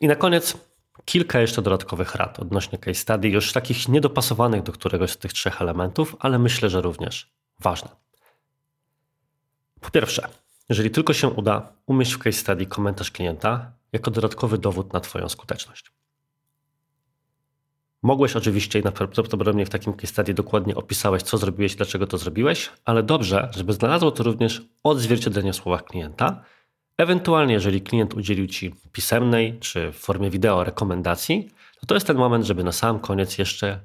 I 0.00 0.08
na 0.08 0.16
koniec 0.16 0.56
kilka 1.04 1.40
jeszcze 1.40 1.62
dodatkowych 1.62 2.14
rad 2.14 2.40
odnośnie 2.40 2.78
case 2.78 3.00
study, 3.00 3.28
już 3.28 3.52
takich 3.52 3.88
niedopasowanych 3.88 4.62
do 4.62 4.72
któregoś 4.72 5.10
z 5.10 5.18
tych 5.18 5.32
trzech 5.32 5.62
elementów, 5.62 6.16
ale 6.18 6.38
myślę, 6.38 6.70
że 6.70 6.80
również 6.80 7.32
ważne. 7.60 7.88
Po 9.80 9.90
pierwsze, 9.90 10.28
jeżeli 10.68 10.90
tylko 10.90 11.12
się 11.12 11.28
uda, 11.28 11.72
umieść 11.86 12.12
w 12.12 12.18
case 12.18 12.38
study 12.38 12.66
komentarz 12.66 13.10
klienta 13.10 13.72
jako 13.92 14.10
dodatkowy 14.10 14.58
dowód 14.58 14.92
na 14.92 15.00
Twoją 15.00 15.28
skuteczność. 15.28 15.92
Mogłeś 18.02 18.36
oczywiście 18.36 18.78
i 18.78 18.82
prawdopodobnie 18.82 19.66
w 19.66 19.70
takim 19.70 19.92
case 19.92 20.06
study 20.06 20.34
dokładnie 20.34 20.76
opisałeś, 20.76 21.22
co 21.22 21.38
zrobiłeś, 21.38 21.76
dlaczego 21.76 22.06
to 22.06 22.18
zrobiłeś, 22.18 22.70
ale 22.84 23.02
dobrze, 23.02 23.50
żeby 23.56 23.72
znalazło 23.72 24.10
to 24.10 24.22
również 24.22 24.62
odzwierciedlenie 24.82 25.52
w 25.52 25.56
słowach 25.56 25.84
klienta. 25.84 26.44
Ewentualnie, 26.98 27.54
jeżeli 27.54 27.80
klient 27.80 28.14
udzielił 28.14 28.46
Ci 28.46 28.74
pisemnej 28.92 29.58
czy 29.58 29.92
w 29.92 29.96
formie 29.96 30.30
wideo 30.30 30.64
rekomendacji, 30.64 31.50
to 31.80 31.86
to 31.86 31.94
jest 31.94 32.06
ten 32.06 32.16
moment, 32.16 32.44
żeby 32.44 32.64
na 32.64 32.72
sam 32.72 33.00
koniec 33.00 33.38
jeszcze 33.38 33.80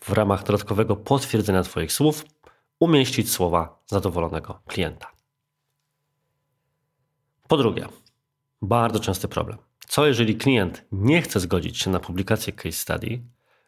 w 0.00 0.12
ramach 0.12 0.44
dodatkowego 0.44 0.96
potwierdzenia 0.96 1.62
Twoich 1.62 1.92
słów 1.92 2.24
umieścić 2.80 3.32
słowa 3.32 3.82
zadowolonego 3.86 4.60
klienta. 4.66 5.13
Po 7.54 7.58
drugie, 7.58 7.88
bardzo 8.62 9.00
częsty 9.00 9.28
problem. 9.28 9.58
Co 9.88 10.06
jeżeli 10.06 10.36
klient 10.36 10.84
nie 10.92 11.22
chce 11.22 11.40
zgodzić 11.40 11.78
się 11.78 11.90
na 11.90 12.00
publikację 12.00 12.52
case 12.52 12.72
study, 12.72 13.22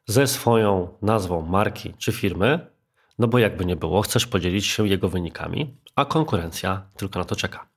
ze 0.06 0.26
swoją 0.26 0.88
nazwą 1.02 1.42
marki 1.42 1.94
czy 1.98 2.12
firmy, 2.12 2.66
no 3.18 3.28
bo 3.28 3.38
jakby 3.38 3.64
nie 3.64 3.76
było, 3.76 4.02
chcesz 4.02 4.26
podzielić 4.26 4.66
się 4.66 4.88
jego 4.88 5.08
wynikami, 5.08 5.76
a 5.96 6.04
konkurencja 6.04 6.90
tylko 6.96 7.18
na 7.18 7.24
to 7.24 7.36
czeka. 7.36 7.68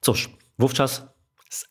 Cóż, 0.00 0.30
wówczas 0.58 1.06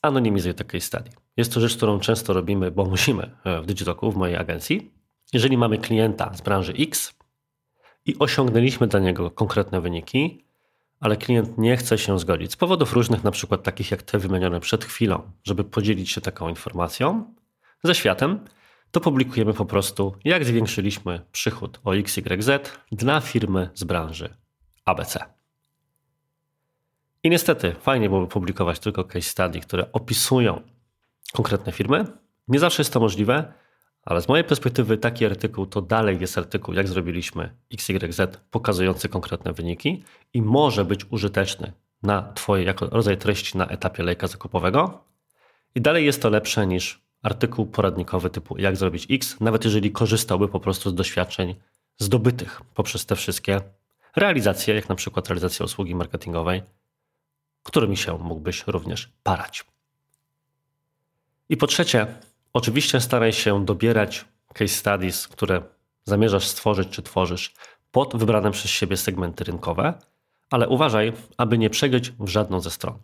zanonimizuj 0.03 0.53
to 0.53 0.65
case 0.65 0.81
study. 0.81 1.11
Jest 1.37 1.53
to 1.53 1.59
rzecz, 1.59 1.77
którą 1.77 1.99
często 1.99 2.33
robimy, 2.33 2.71
bo 2.71 2.85
musimy 2.85 3.35
e, 3.43 3.61
w 3.61 3.65
Digitoku, 3.65 4.11
w 4.11 4.15
mojej 4.15 4.37
agencji. 4.37 4.91
Jeżeli 5.33 5.57
mamy 5.57 5.77
klienta 5.77 6.33
z 6.33 6.41
branży 6.41 6.73
X 6.79 7.13
i 8.05 8.19
osiągnęliśmy 8.19 8.87
dla 8.87 8.99
niego 8.99 9.31
konkretne 9.31 9.81
wyniki, 9.81 10.50
ale 11.01 11.17
klient 11.17 11.57
nie 11.57 11.77
chce 11.77 11.97
się 11.97 12.19
zgodzić 12.19 12.51
z 12.51 12.55
powodów 12.55 12.93
różnych, 12.93 13.23
na 13.23 13.31
przykład 13.31 13.63
takich 13.63 13.91
jak 13.91 14.03
te 14.03 14.19
wymienione 14.19 14.59
przed 14.59 14.85
chwilą, 14.85 15.31
żeby 15.43 15.63
podzielić 15.63 16.09
się 16.11 16.21
taką 16.21 16.49
informacją, 16.49 17.33
ze 17.83 17.95
światem, 17.95 18.45
to 18.91 18.99
publikujemy 18.99 19.53
po 19.53 19.65
prostu, 19.65 20.15
jak 20.23 20.45
zwiększyliśmy 20.45 21.21
przychód 21.31 21.79
o 21.83 21.95
XYZ 21.95 22.49
dla 22.91 23.21
firmy 23.21 23.69
z 23.73 23.83
branży 23.83 24.37
ABC. 24.85 25.19
I 27.23 27.29
niestety, 27.29 27.75
fajnie 27.81 28.09
byłoby 28.09 28.27
publikować 28.27 28.79
tylko 28.79 29.03
case 29.03 29.21
study, 29.21 29.59
które 29.59 29.91
opisują 29.91 30.61
konkretne 31.33 31.71
firmy. 31.71 32.05
Nie 32.47 32.59
zawsze 32.59 32.81
jest 32.81 32.93
to 32.93 32.99
możliwe, 32.99 33.53
ale 34.03 34.21
z 34.21 34.27
mojej 34.27 34.43
perspektywy 34.43 34.97
taki 34.97 35.25
artykuł 35.25 35.65
to 35.65 35.81
dalej 35.81 36.17
jest 36.21 36.37
artykuł, 36.37 36.73
jak 36.73 36.87
zrobiliśmy 36.87 37.55
XYZ, 37.73 38.21
pokazujący 38.51 39.09
konkretne 39.09 39.53
wyniki 39.53 40.03
i 40.33 40.41
może 40.41 40.85
być 40.85 41.05
użyteczny 41.09 41.71
na 42.03 42.33
Twoje 42.33 42.63
jako 42.63 42.85
rodzaj 42.85 43.17
treści 43.17 43.57
na 43.57 43.67
etapie 43.67 44.03
lejka 44.03 44.27
zakupowego. 44.27 45.03
I 45.75 45.81
dalej 45.81 46.05
jest 46.05 46.21
to 46.21 46.29
lepsze 46.29 46.67
niż 46.67 47.01
artykuł 47.23 47.65
poradnikowy 47.65 48.29
typu 48.29 48.57
jak 48.57 48.77
zrobić 48.77 49.07
X, 49.09 49.39
nawet 49.39 49.65
jeżeli 49.65 49.91
korzystałby 49.91 50.47
po 50.47 50.59
prostu 50.59 50.89
z 50.89 50.95
doświadczeń 50.95 51.55
zdobytych 51.97 52.61
poprzez 52.73 53.05
te 53.05 53.15
wszystkie 53.15 53.61
realizacje, 54.15 54.75
jak 54.75 54.89
na 54.89 54.95
przykład 54.95 55.27
realizacja 55.27 55.65
usługi 55.65 55.95
marketingowej, 55.95 56.63
którymi 57.63 57.97
się 57.97 58.17
mógłbyś 58.17 58.63
również 58.67 59.09
parać. 59.23 59.65
I 61.49 61.57
po 61.57 61.67
trzecie, 61.67 62.07
oczywiście 62.53 63.01
staraj 63.01 63.33
się 63.33 63.65
dobierać 63.65 64.25
case 64.53 64.67
studies, 64.67 65.27
które 65.27 65.61
zamierzasz 66.05 66.47
stworzyć 66.47 66.89
czy 66.89 67.01
tworzysz 67.01 67.53
pod 67.91 68.15
wybrane 68.15 68.51
przez 68.51 68.71
siebie 68.71 68.97
segmenty 68.97 69.43
rynkowe, 69.43 69.93
ale 70.49 70.69
uważaj, 70.69 71.13
aby 71.37 71.57
nie 71.57 71.69
przegiąć 71.69 72.11
w 72.19 72.27
żadną 72.27 72.59
ze 72.59 72.71
stron. 72.71 72.99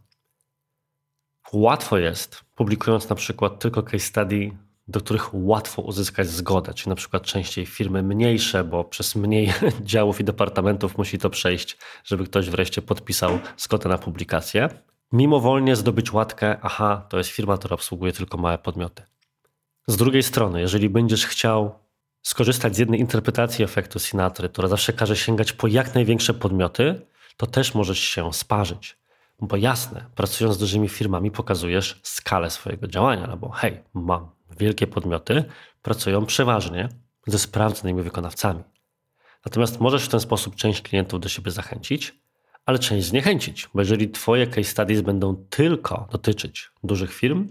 Łatwo 1.54 1.98
jest, 1.98 2.44
publikując 2.56 3.10
na 3.10 3.16
przykład 3.16 3.60
tylko 3.60 3.84
case 3.84 4.00
study, 4.00 4.52
do 4.88 5.00
których 5.00 5.30
łatwo 5.34 5.82
uzyskać 5.82 6.28
zgodę, 6.28 6.74
czy 6.74 6.90
na 6.90 6.96
przykład 6.96 7.24
częściej 7.24 7.66
firmy 7.66 8.04
mniejsze, 8.04 8.64
bo 8.64 8.84
przez 8.84 9.16
mniej 9.16 9.54
działów 9.82 10.20
i 10.20 10.24
departamentów 10.24 10.98
musi 10.98 11.18
to 11.18 11.30
przejść, 11.30 11.78
żeby 12.04 12.26
ktoś 12.26 12.50
wreszcie 12.50 12.82
podpisał 12.82 13.40
zgodę 13.58 13.90
na 13.90 13.98
publikację. 13.98 14.70
Mimowolnie 15.12 15.76
zdobyć 15.76 16.14
łatkę, 16.14 16.58
aha, 16.62 17.06
to 17.10 17.18
jest 17.18 17.30
firma, 17.30 17.58
która 17.58 17.74
obsługuje 17.74 18.14
tylko 18.14 18.38
małe 18.38 18.58
podmioty. 18.58 19.04
Z 19.90 19.98
drugiej 19.98 20.24
strony, 20.24 20.62
jeżeli 20.62 20.90
będziesz 20.90 21.26
chciał 21.26 21.80
skorzystać 22.22 22.76
z 22.76 22.80
jednej 22.80 23.00
interpretacji 23.00 23.64
efektu 23.64 24.00
Sinatry, 24.00 24.50
która 24.50 24.68
zawsze 24.68 24.94
każe 24.94 25.16
sięgać 25.16 25.54
po 25.54 25.68
jak 25.68 25.96
największe 25.96 26.34
podmioty, 26.34 27.02
to 27.38 27.48
też 27.48 27.76
możesz 27.76 28.00
się 28.00 28.34
sparzyć. 28.34 28.98
Bo 29.40 29.58
jasne, 29.58 30.06
pracując 30.16 30.56
z 30.56 30.60
dużymi 30.60 30.90
firmami 30.90 31.32
pokazujesz 31.32 32.00
skalę 32.04 32.50
swojego 32.50 32.88
działania, 32.88 33.28
no 33.28 33.38
bo 33.38 33.50
hej, 33.50 33.84
mam 33.94 34.30
wielkie 34.60 34.88
podmioty, 34.88 35.44
pracują 35.82 36.26
przeważnie 36.26 36.90
ze 37.28 37.40
sprawdzonymi 37.40 38.02
wykonawcami. 38.02 38.64
Natomiast 39.46 39.80
możesz 39.80 40.06
w 40.06 40.10
ten 40.10 40.20
sposób 40.20 40.56
część 40.56 40.82
klientów 40.82 41.20
do 41.20 41.30
siebie 41.30 41.52
zachęcić, 41.52 42.16
ale 42.66 42.80
część 42.80 43.08
zniechęcić, 43.08 43.70
bo 43.74 43.82
jeżeli 43.82 44.10
twoje 44.10 44.48
case 44.48 44.64
studies 44.64 45.02
będą 45.02 45.36
tylko 45.50 46.08
dotyczyć 46.12 46.72
dużych 46.84 47.14
firm, 47.14 47.48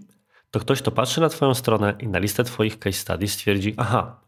to 0.57 0.61
ktoś, 0.61 0.83
kto 0.83 0.91
patrzy 0.91 1.21
na 1.21 1.29
twoją 1.29 1.55
stronę 1.55 1.95
i 2.01 2.09
na 2.09 2.19
listę 2.19 2.45
twoich 2.45 2.79
case 2.79 2.99
studies 2.99 3.33
stwierdzi, 3.33 3.75
aha, 3.77 4.21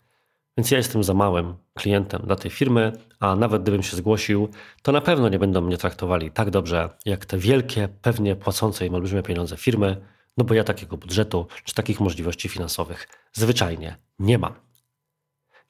więc 0.57 0.71
ja 0.71 0.79
jestem 0.79 1.05
za 1.05 1.15
małym 1.15 1.55
klientem 1.75 2.23
dla 2.27 2.37
tej 2.37 2.51
firmy, 2.51 2.93
a 3.21 3.37
nawet 3.37 3.63
gdybym 3.63 3.83
się 3.83 3.97
zgłosił, 3.97 4.49
to 4.83 4.93
na 4.93 5.01
pewno 5.01 5.29
nie 5.29 5.39
będą 5.39 5.61
mnie 5.61 5.77
traktowali 5.77 6.31
tak 6.31 6.51
dobrze 6.51 6.89
jak 7.05 7.27
te 7.27 7.39
wielkie, 7.39 7.89
pewnie 8.03 8.37
płacące 8.37 8.87
im 8.87 8.95
olbrzymie 8.95 9.23
pieniądze 9.23 9.57
firmy, 9.57 9.97
No 10.37 10.45
bo 10.45 10.55
ja 10.55 10.65
takiego 10.65 10.97
budżetu 10.97 11.47
czy 11.65 11.75
takich 11.75 12.01
możliwości 12.01 12.49
finansowych 12.49 13.09
zwyczajnie 13.33 13.97
nie 14.19 14.39
mam. 14.39 14.55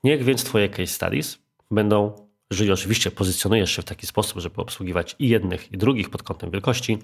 Niech 0.04 0.24
więc 0.24 0.44
Twoje 0.44 0.68
case 0.68 0.86
studies 0.86 1.38
będą, 1.70 2.28
jeżeli 2.50 2.72
oczywiście 2.72 3.10
pozycjonujesz 3.10 3.70
się 3.70 3.82
w 3.82 3.84
taki 3.84 4.06
sposób, 4.06 4.40
żeby 4.40 4.56
obsługiwać 4.56 5.16
i 5.18 5.28
jednych, 5.28 5.72
i 5.72 5.78
drugich 5.78 6.10
pod 6.10 6.22
kątem 6.22 6.50
wielkości, 6.50 6.98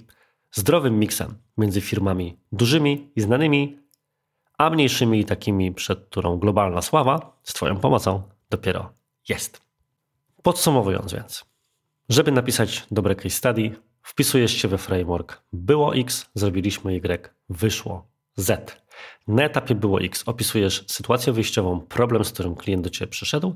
zdrowym 0.54 0.98
miksem 0.98 1.34
między 1.58 1.80
firmami 1.80 2.38
dużymi 2.52 3.10
i 3.16 3.20
znanymi, 3.20 3.78
a 4.58 4.70
mniejszymi 4.70 5.20
i 5.20 5.24
takimi, 5.24 5.72
przed 5.72 6.06
którą 6.06 6.38
globalna 6.38 6.82
sława 6.82 7.40
z 7.42 7.52
Twoją 7.52 7.76
pomocą 7.76 8.22
dopiero 8.50 8.92
jest. 9.28 9.60
Podsumowując 10.42 11.12
więc, 11.12 11.44
żeby 12.08 12.32
napisać 12.32 12.86
dobre 12.90 13.14
case 13.14 13.30
study, 13.30 13.76
wpisujesz 14.02 14.52
się 14.52 14.68
we 14.68 14.78
framework 14.78 15.42
było 15.52 15.96
X, 15.96 16.30
zrobiliśmy 16.34 16.94
Y, 16.94 17.30
wyszło 17.48 18.06
Z. 18.36 18.76
Na 19.28 19.42
etapie 19.42 19.74
było 19.74 20.00
X 20.00 20.22
opisujesz 20.26 20.84
sytuację 20.88 21.32
wyjściową, 21.32 21.80
problem, 21.80 22.24
z 22.24 22.32
którym 22.32 22.54
klient 22.54 22.84
do 22.84 22.90
Ciebie 22.90 23.10
przyszedł 23.10 23.54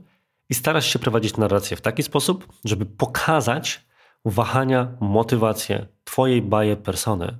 i 0.50 0.54
starasz 0.54 0.92
się 0.92 0.98
prowadzić 0.98 1.36
narrację 1.36 1.76
w 1.76 1.80
taki 1.80 2.02
sposób, 2.02 2.48
żeby 2.64 2.86
pokazać 2.86 3.87
wahania, 4.24 4.96
motywację 5.00 5.86
Twojej 6.04 6.42
baje 6.42 6.76
persony 6.76 7.38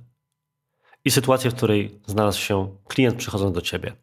i 1.05 1.11
sytuację, 1.11 1.51
w 1.51 1.55
której 1.55 1.99
znalazł 2.05 2.39
się 2.39 2.75
klient 2.87 3.17
przychodząc 3.17 3.55
do 3.55 3.61
Ciebie. 3.61 3.93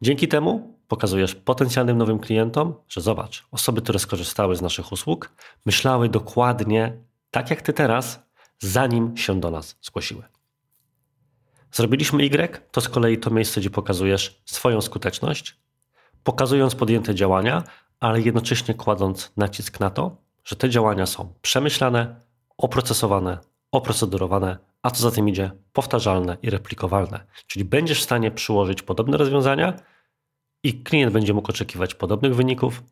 Dzięki 0.00 0.28
temu 0.28 0.78
pokazujesz 0.88 1.34
potencjalnym 1.34 1.98
nowym 1.98 2.18
klientom, 2.18 2.74
że 2.88 3.00
zobacz, 3.00 3.46
osoby, 3.50 3.82
które 3.82 3.98
skorzystały 3.98 4.56
z 4.56 4.62
naszych 4.62 4.92
usług, 4.92 5.32
myślały 5.66 6.08
dokładnie 6.08 6.92
tak 7.30 7.50
jak 7.50 7.62
Ty 7.62 7.72
teraz, 7.72 8.26
zanim 8.58 9.16
się 9.16 9.40
do 9.40 9.50
nas 9.50 9.76
zgłosiły. 9.82 10.22
Zrobiliśmy 11.72 12.22
Y, 12.22 12.70
to 12.70 12.80
z 12.80 12.88
kolei 12.88 13.18
to 13.18 13.30
miejsce, 13.30 13.60
gdzie 13.60 13.70
pokazujesz 13.70 14.42
swoją 14.44 14.80
skuteczność, 14.80 15.56
pokazując 16.24 16.74
podjęte 16.74 17.14
działania, 17.14 17.64
ale 18.00 18.20
jednocześnie 18.20 18.74
kładąc 18.74 19.32
nacisk 19.36 19.80
na 19.80 19.90
to, 19.90 20.16
że 20.46 20.56
te 20.56 20.70
działania 20.70 21.06
są 21.06 21.32
przemyślane, 21.42 22.20
oprocesowane, 22.58 23.38
oprocedurowane, 23.72 24.58
a 24.82 24.90
co 24.90 25.02
za 25.02 25.10
tym 25.10 25.28
idzie, 25.28 25.50
powtarzalne 25.72 26.36
i 26.42 26.50
replikowalne. 26.50 27.26
Czyli 27.46 27.64
będziesz 27.64 28.00
w 28.00 28.04
stanie 28.04 28.30
przyłożyć 28.30 28.82
podobne 28.82 29.16
rozwiązania 29.16 29.76
i 30.62 30.82
klient 30.82 31.12
będzie 31.12 31.34
mógł 31.34 31.50
oczekiwać 31.50 31.94
podobnych 31.94 32.34
wyników 32.34 32.82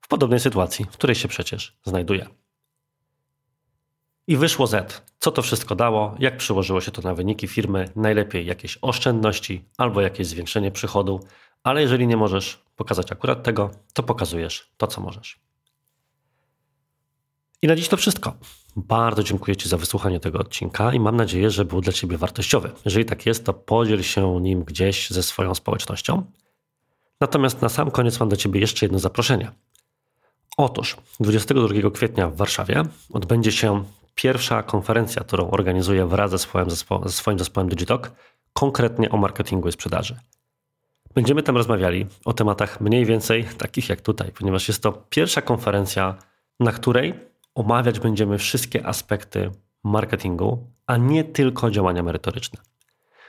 w 0.00 0.08
podobnej 0.08 0.40
sytuacji, 0.40 0.84
w 0.84 0.88
której 0.88 1.16
się 1.16 1.28
przecież 1.28 1.76
znajduje. 1.84 2.26
I 4.26 4.36
wyszło 4.36 4.66
Z. 4.66 5.02
Co 5.18 5.30
to 5.30 5.42
wszystko 5.42 5.74
dało? 5.74 6.14
Jak 6.18 6.36
przyłożyło 6.36 6.80
się 6.80 6.90
to 6.90 7.02
na 7.02 7.14
wyniki 7.14 7.48
firmy? 7.48 7.88
Najlepiej 7.96 8.46
jakieś 8.46 8.78
oszczędności 8.82 9.64
albo 9.78 10.00
jakieś 10.00 10.26
zwiększenie 10.26 10.70
przychodu, 10.70 11.20
ale 11.62 11.82
jeżeli 11.82 12.06
nie 12.06 12.16
możesz 12.16 12.62
pokazać 12.76 13.12
akurat 13.12 13.42
tego, 13.42 13.70
to 13.92 14.02
pokazujesz 14.02 14.72
to, 14.76 14.86
co 14.86 15.00
możesz. 15.00 15.45
I 17.62 17.66
na 17.66 17.76
dziś 17.76 17.88
to 17.88 17.96
wszystko. 17.96 18.34
Bardzo 18.76 19.22
dziękuję 19.22 19.56
Ci 19.56 19.68
za 19.68 19.76
wysłuchanie 19.76 20.20
tego 20.20 20.38
odcinka 20.38 20.92
i 20.92 21.00
mam 21.00 21.16
nadzieję, 21.16 21.50
że 21.50 21.64
był 21.64 21.80
dla 21.80 21.92
Ciebie 21.92 22.18
wartościowy. 22.18 22.70
Jeżeli 22.84 23.04
tak 23.04 23.26
jest, 23.26 23.44
to 23.44 23.54
podziel 23.54 24.02
się 24.02 24.40
nim 24.40 24.64
gdzieś 24.64 25.10
ze 25.10 25.22
swoją 25.22 25.54
społecznością. 25.54 26.24
Natomiast 27.20 27.62
na 27.62 27.68
sam 27.68 27.90
koniec 27.90 28.20
mam 28.20 28.28
do 28.28 28.36
Ciebie 28.36 28.60
jeszcze 28.60 28.86
jedno 28.86 28.98
zaproszenie. 28.98 29.50
Otóż 30.56 30.96
22 31.20 31.90
kwietnia 31.90 32.28
w 32.28 32.36
Warszawie 32.36 32.82
odbędzie 33.12 33.52
się 33.52 33.84
pierwsza 34.14 34.62
konferencja, 34.62 35.24
którą 35.24 35.50
organizuję 35.50 36.06
wraz 36.06 36.30
ze 36.30 36.38
swoim, 36.38 36.70
zespołem, 36.70 37.08
ze 37.08 37.14
swoim 37.14 37.38
zespołem 37.38 37.68
Digitalk, 37.68 38.12
konkretnie 38.52 39.10
o 39.10 39.16
marketingu 39.16 39.68
i 39.68 39.72
sprzedaży. 39.72 40.16
Będziemy 41.14 41.42
tam 41.42 41.56
rozmawiali 41.56 42.06
o 42.24 42.32
tematach 42.32 42.80
mniej 42.80 43.04
więcej 43.04 43.44
takich 43.58 43.88
jak 43.88 44.00
tutaj, 44.00 44.32
ponieważ 44.32 44.68
jest 44.68 44.82
to 44.82 44.92
pierwsza 44.92 45.42
konferencja, 45.42 46.14
na 46.60 46.72
której 46.72 47.14
omawiać 47.56 48.00
będziemy 48.00 48.38
wszystkie 48.38 48.86
aspekty 48.86 49.50
marketingu, 49.84 50.70
a 50.86 50.96
nie 50.96 51.24
tylko 51.24 51.70
działania 51.70 52.02
merytoryczne. 52.02 52.60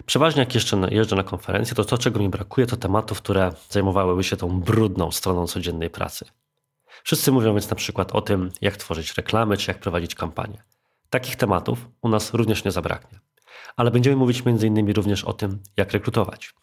Przeważnie 0.06 0.40
jak 0.40 0.56
jeszcze 0.56 0.88
jeżdżę 0.92 1.16
na 1.16 1.24
konferencję, 1.24 1.76
to 1.76 1.86
to, 1.86 1.98
czego 1.98 2.20
mi 2.20 2.30
brakuje, 2.30 2.68
to 2.68 2.78
tematów, 2.78 3.22
które 3.22 3.52
zajmowałyby 3.70 4.24
się 4.24 4.38
tą 4.38 4.60
brudną 4.60 5.12
stroną 5.12 5.48
codziennej 5.48 5.90
pracy. 5.90 6.26
Wszyscy 7.04 7.32
mówią 7.32 7.54
więc 7.54 7.70
na 7.70 7.76
przykład 7.76 8.12
o 8.12 8.22
tym, 8.22 8.52
jak 8.62 8.78
tworzyć 8.78 9.18
reklamy, 9.18 9.58
czy 9.58 9.72
jak 9.72 9.80
prowadzić 9.80 10.16
kampanię. 10.16 10.64
Takich 11.10 11.36
tematów 11.36 11.88
u 12.02 12.10
nas 12.10 12.34
również 12.34 12.64
nie 12.64 12.72
zabraknie. 12.72 13.20
Ale 13.76 13.92
będziemy 13.92 14.16
mówić 14.16 14.44
m.in. 14.46 14.92
również 14.94 15.24
o 15.24 15.34
tym, 15.34 15.60
jak 15.78 15.92
rekrutować, 15.92 16.54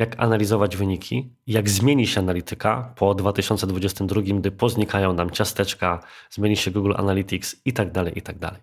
jak 0.00 0.20
analizować 0.20 0.76
wyniki, 0.76 1.32
jak 1.46 1.68
zmieni 1.68 2.06
się 2.06 2.20
analityka 2.20 2.92
po 2.96 3.14
2022, 3.14 4.20
gdy 4.22 4.50
poznikają 4.50 5.12
nam 5.12 5.30
ciasteczka, 5.30 6.02
zmieni 6.30 6.56
się 6.56 6.70
Google 6.70 6.92
Analytics 6.96 7.56
itd., 7.64 7.92
tak 7.92 8.16
itd. 8.16 8.38
Tak 8.40 8.60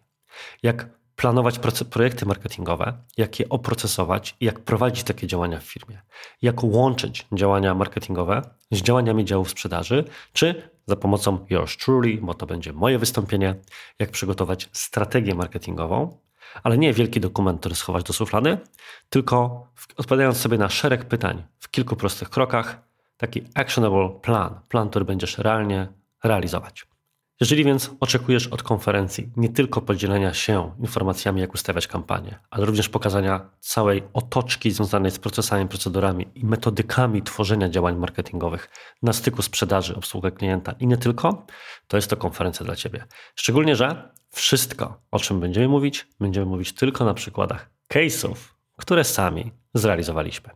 jak 0.63 0.89
planować 1.15 1.59
projekty 1.89 2.25
marketingowe, 2.25 2.93
jak 3.17 3.39
je 3.39 3.49
oprocesować 3.49 4.35
i 4.39 4.45
jak 4.45 4.59
prowadzić 4.59 5.03
takie 5.03 5.27
działania 5.27 5.59
w 5.59 5.63
firmie. 5.63 6.01
Jak 6.41 6.63
łączyć 6.63 7.27
działania 7.33 7.75
marketingowe 7.75 8.41
z 8.71 8.81
działaniami 8.81 9.25
działów 9.25 9.49
sprzedaży, 9.49 10.03
czy 10.33 10.69
za 10.85 10.95
pomocą 10.95 11.45
Yours 11.49 11.77
Truly, 11.77 12.17
bo 12.21 12.33
to 12.33 12.45
będzie 12.45 12.73
moje 12.73 12.99
wystąpienie, 12.99 13.55
jak 13.99 14.11
przygotować 14.11 14.69
strategię 14.71 15.35
marketingową, 15.35 16.17
ale 16.63 16.77
nie 16.77 16.93
wielki 16.93 17.19
dokument, 17.19 17.59
który 17.59 17.75
schować 17.75 18.03
do 18.03 18.13
szuflady, 18.13 18.57
tylko 19.09 19.67
odpowiadając 19.97 20.37
sobie 20.37 20.57
na 20.57 20.69
szereg 20.69 21.05
pytań 21.05 21.43
w 21.59 21.71
kilku 21.71 21.95
prostych 21.95 22.29
krokach, 22.29 22.81
taki 23.17 23.43
actionable 23.55 24.09
plan, 24.21 24.59
plan, 24.69 24.89
który 24.89 25.05
będziesz 25.05 25.37
realnie 25.37 25.87
realizować. 26.23 26.87
Jeżeli 27.39 27.63
więc 27.63 27.91
oczekujesz 27.99 28.47
od 28.47 28.63
konferencji 28.63 29.29
nie 29.37 29.49
tylko 29.49 29.81
podzielenia 29.81 30.33
się 30.33 30.71
informacjami, 30.79 31.41
jak 31.41 31.53
ustawiać 31.53 31.87
kampanię, 31.87 32.39
ale 32.49 32.65
również 32.65 32.89
pokazania 32.89 33.49
całej 33.59 34.03
otoczki 34.13 34.71
związanej 34.71 35.11
z 35.11 35.19
procesami, 35.19 35.67
procedurami 35.67 36.27
i 36.35 36.45
metodykami 36.45 37.23
tworzenia 37.23 37.69
działań 37.69 37.95
marketingowych 37.95 38.69
na 39.03 39.13
styku 39.13 39.41
sprzedaży, 39.41 39.95
obsługi 39.95 40.31
klienta 40.31 40.71
i 40.79 40.87
nie 40.87 40.97
tylko, 40.97 41.45
to 41.87 41.97
jest 41.97 42.09
to 42.09 42.17
konferencja 42.17 42.65
dla 42.65 42.75
Ciebie. 42.75 43.05
Szczególnie, 43.35 43.75
że 43.75 44.11
wszystko, 44.29 45.01
o 45.11 45.19
czym 45.19 45.39
będziemy 45.39 45.67
mówić, 45.67 46.07
będziemy 46.19 46.45
mówić 46.45 46.73
tylko 46.73 47.05
na 47.05 47.13
przykładach 47.13 47.69
case'ów, 47.93 48.35
które 48.77 49.03
sami 49.03 49.51
zrealizowaliśmy. 49.73 50.49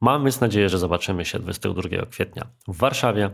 Mam 0.00 0.24
więc 0.24 0.40
nadzieję, 0.40 0.68
że 0.68 0.78
zobaczymy 0.78 1.24
się 1.24 1.38
22 1.38 2.06
kwietnia 2.10 2.46
w 2.68 2.76
Warszawie 2.76 3.30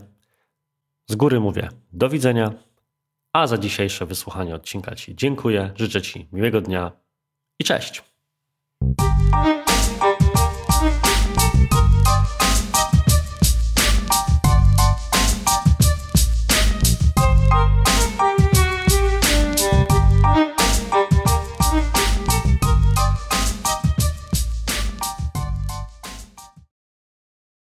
z 1.07 1.15
góry 1.15 1.39
mówię 1.39 1.69
do 1.93 2.09
widzenia, 2.09 2.53
a 3.33 3.47
za 3.47 3.57
dzisiejsze 3.57 4.05
wysłuchanie 4.05 4.55
odcinka 4.55 4.95
Ci 4.95 5.15
dziękuję, 5.15 5.71
życzę 5.75 6.01
Ci 6.01 6.27
miłego 6.31 6.61
dnia 6.61 6.91
i 7.59 7.63
cześć. 7.63 8.03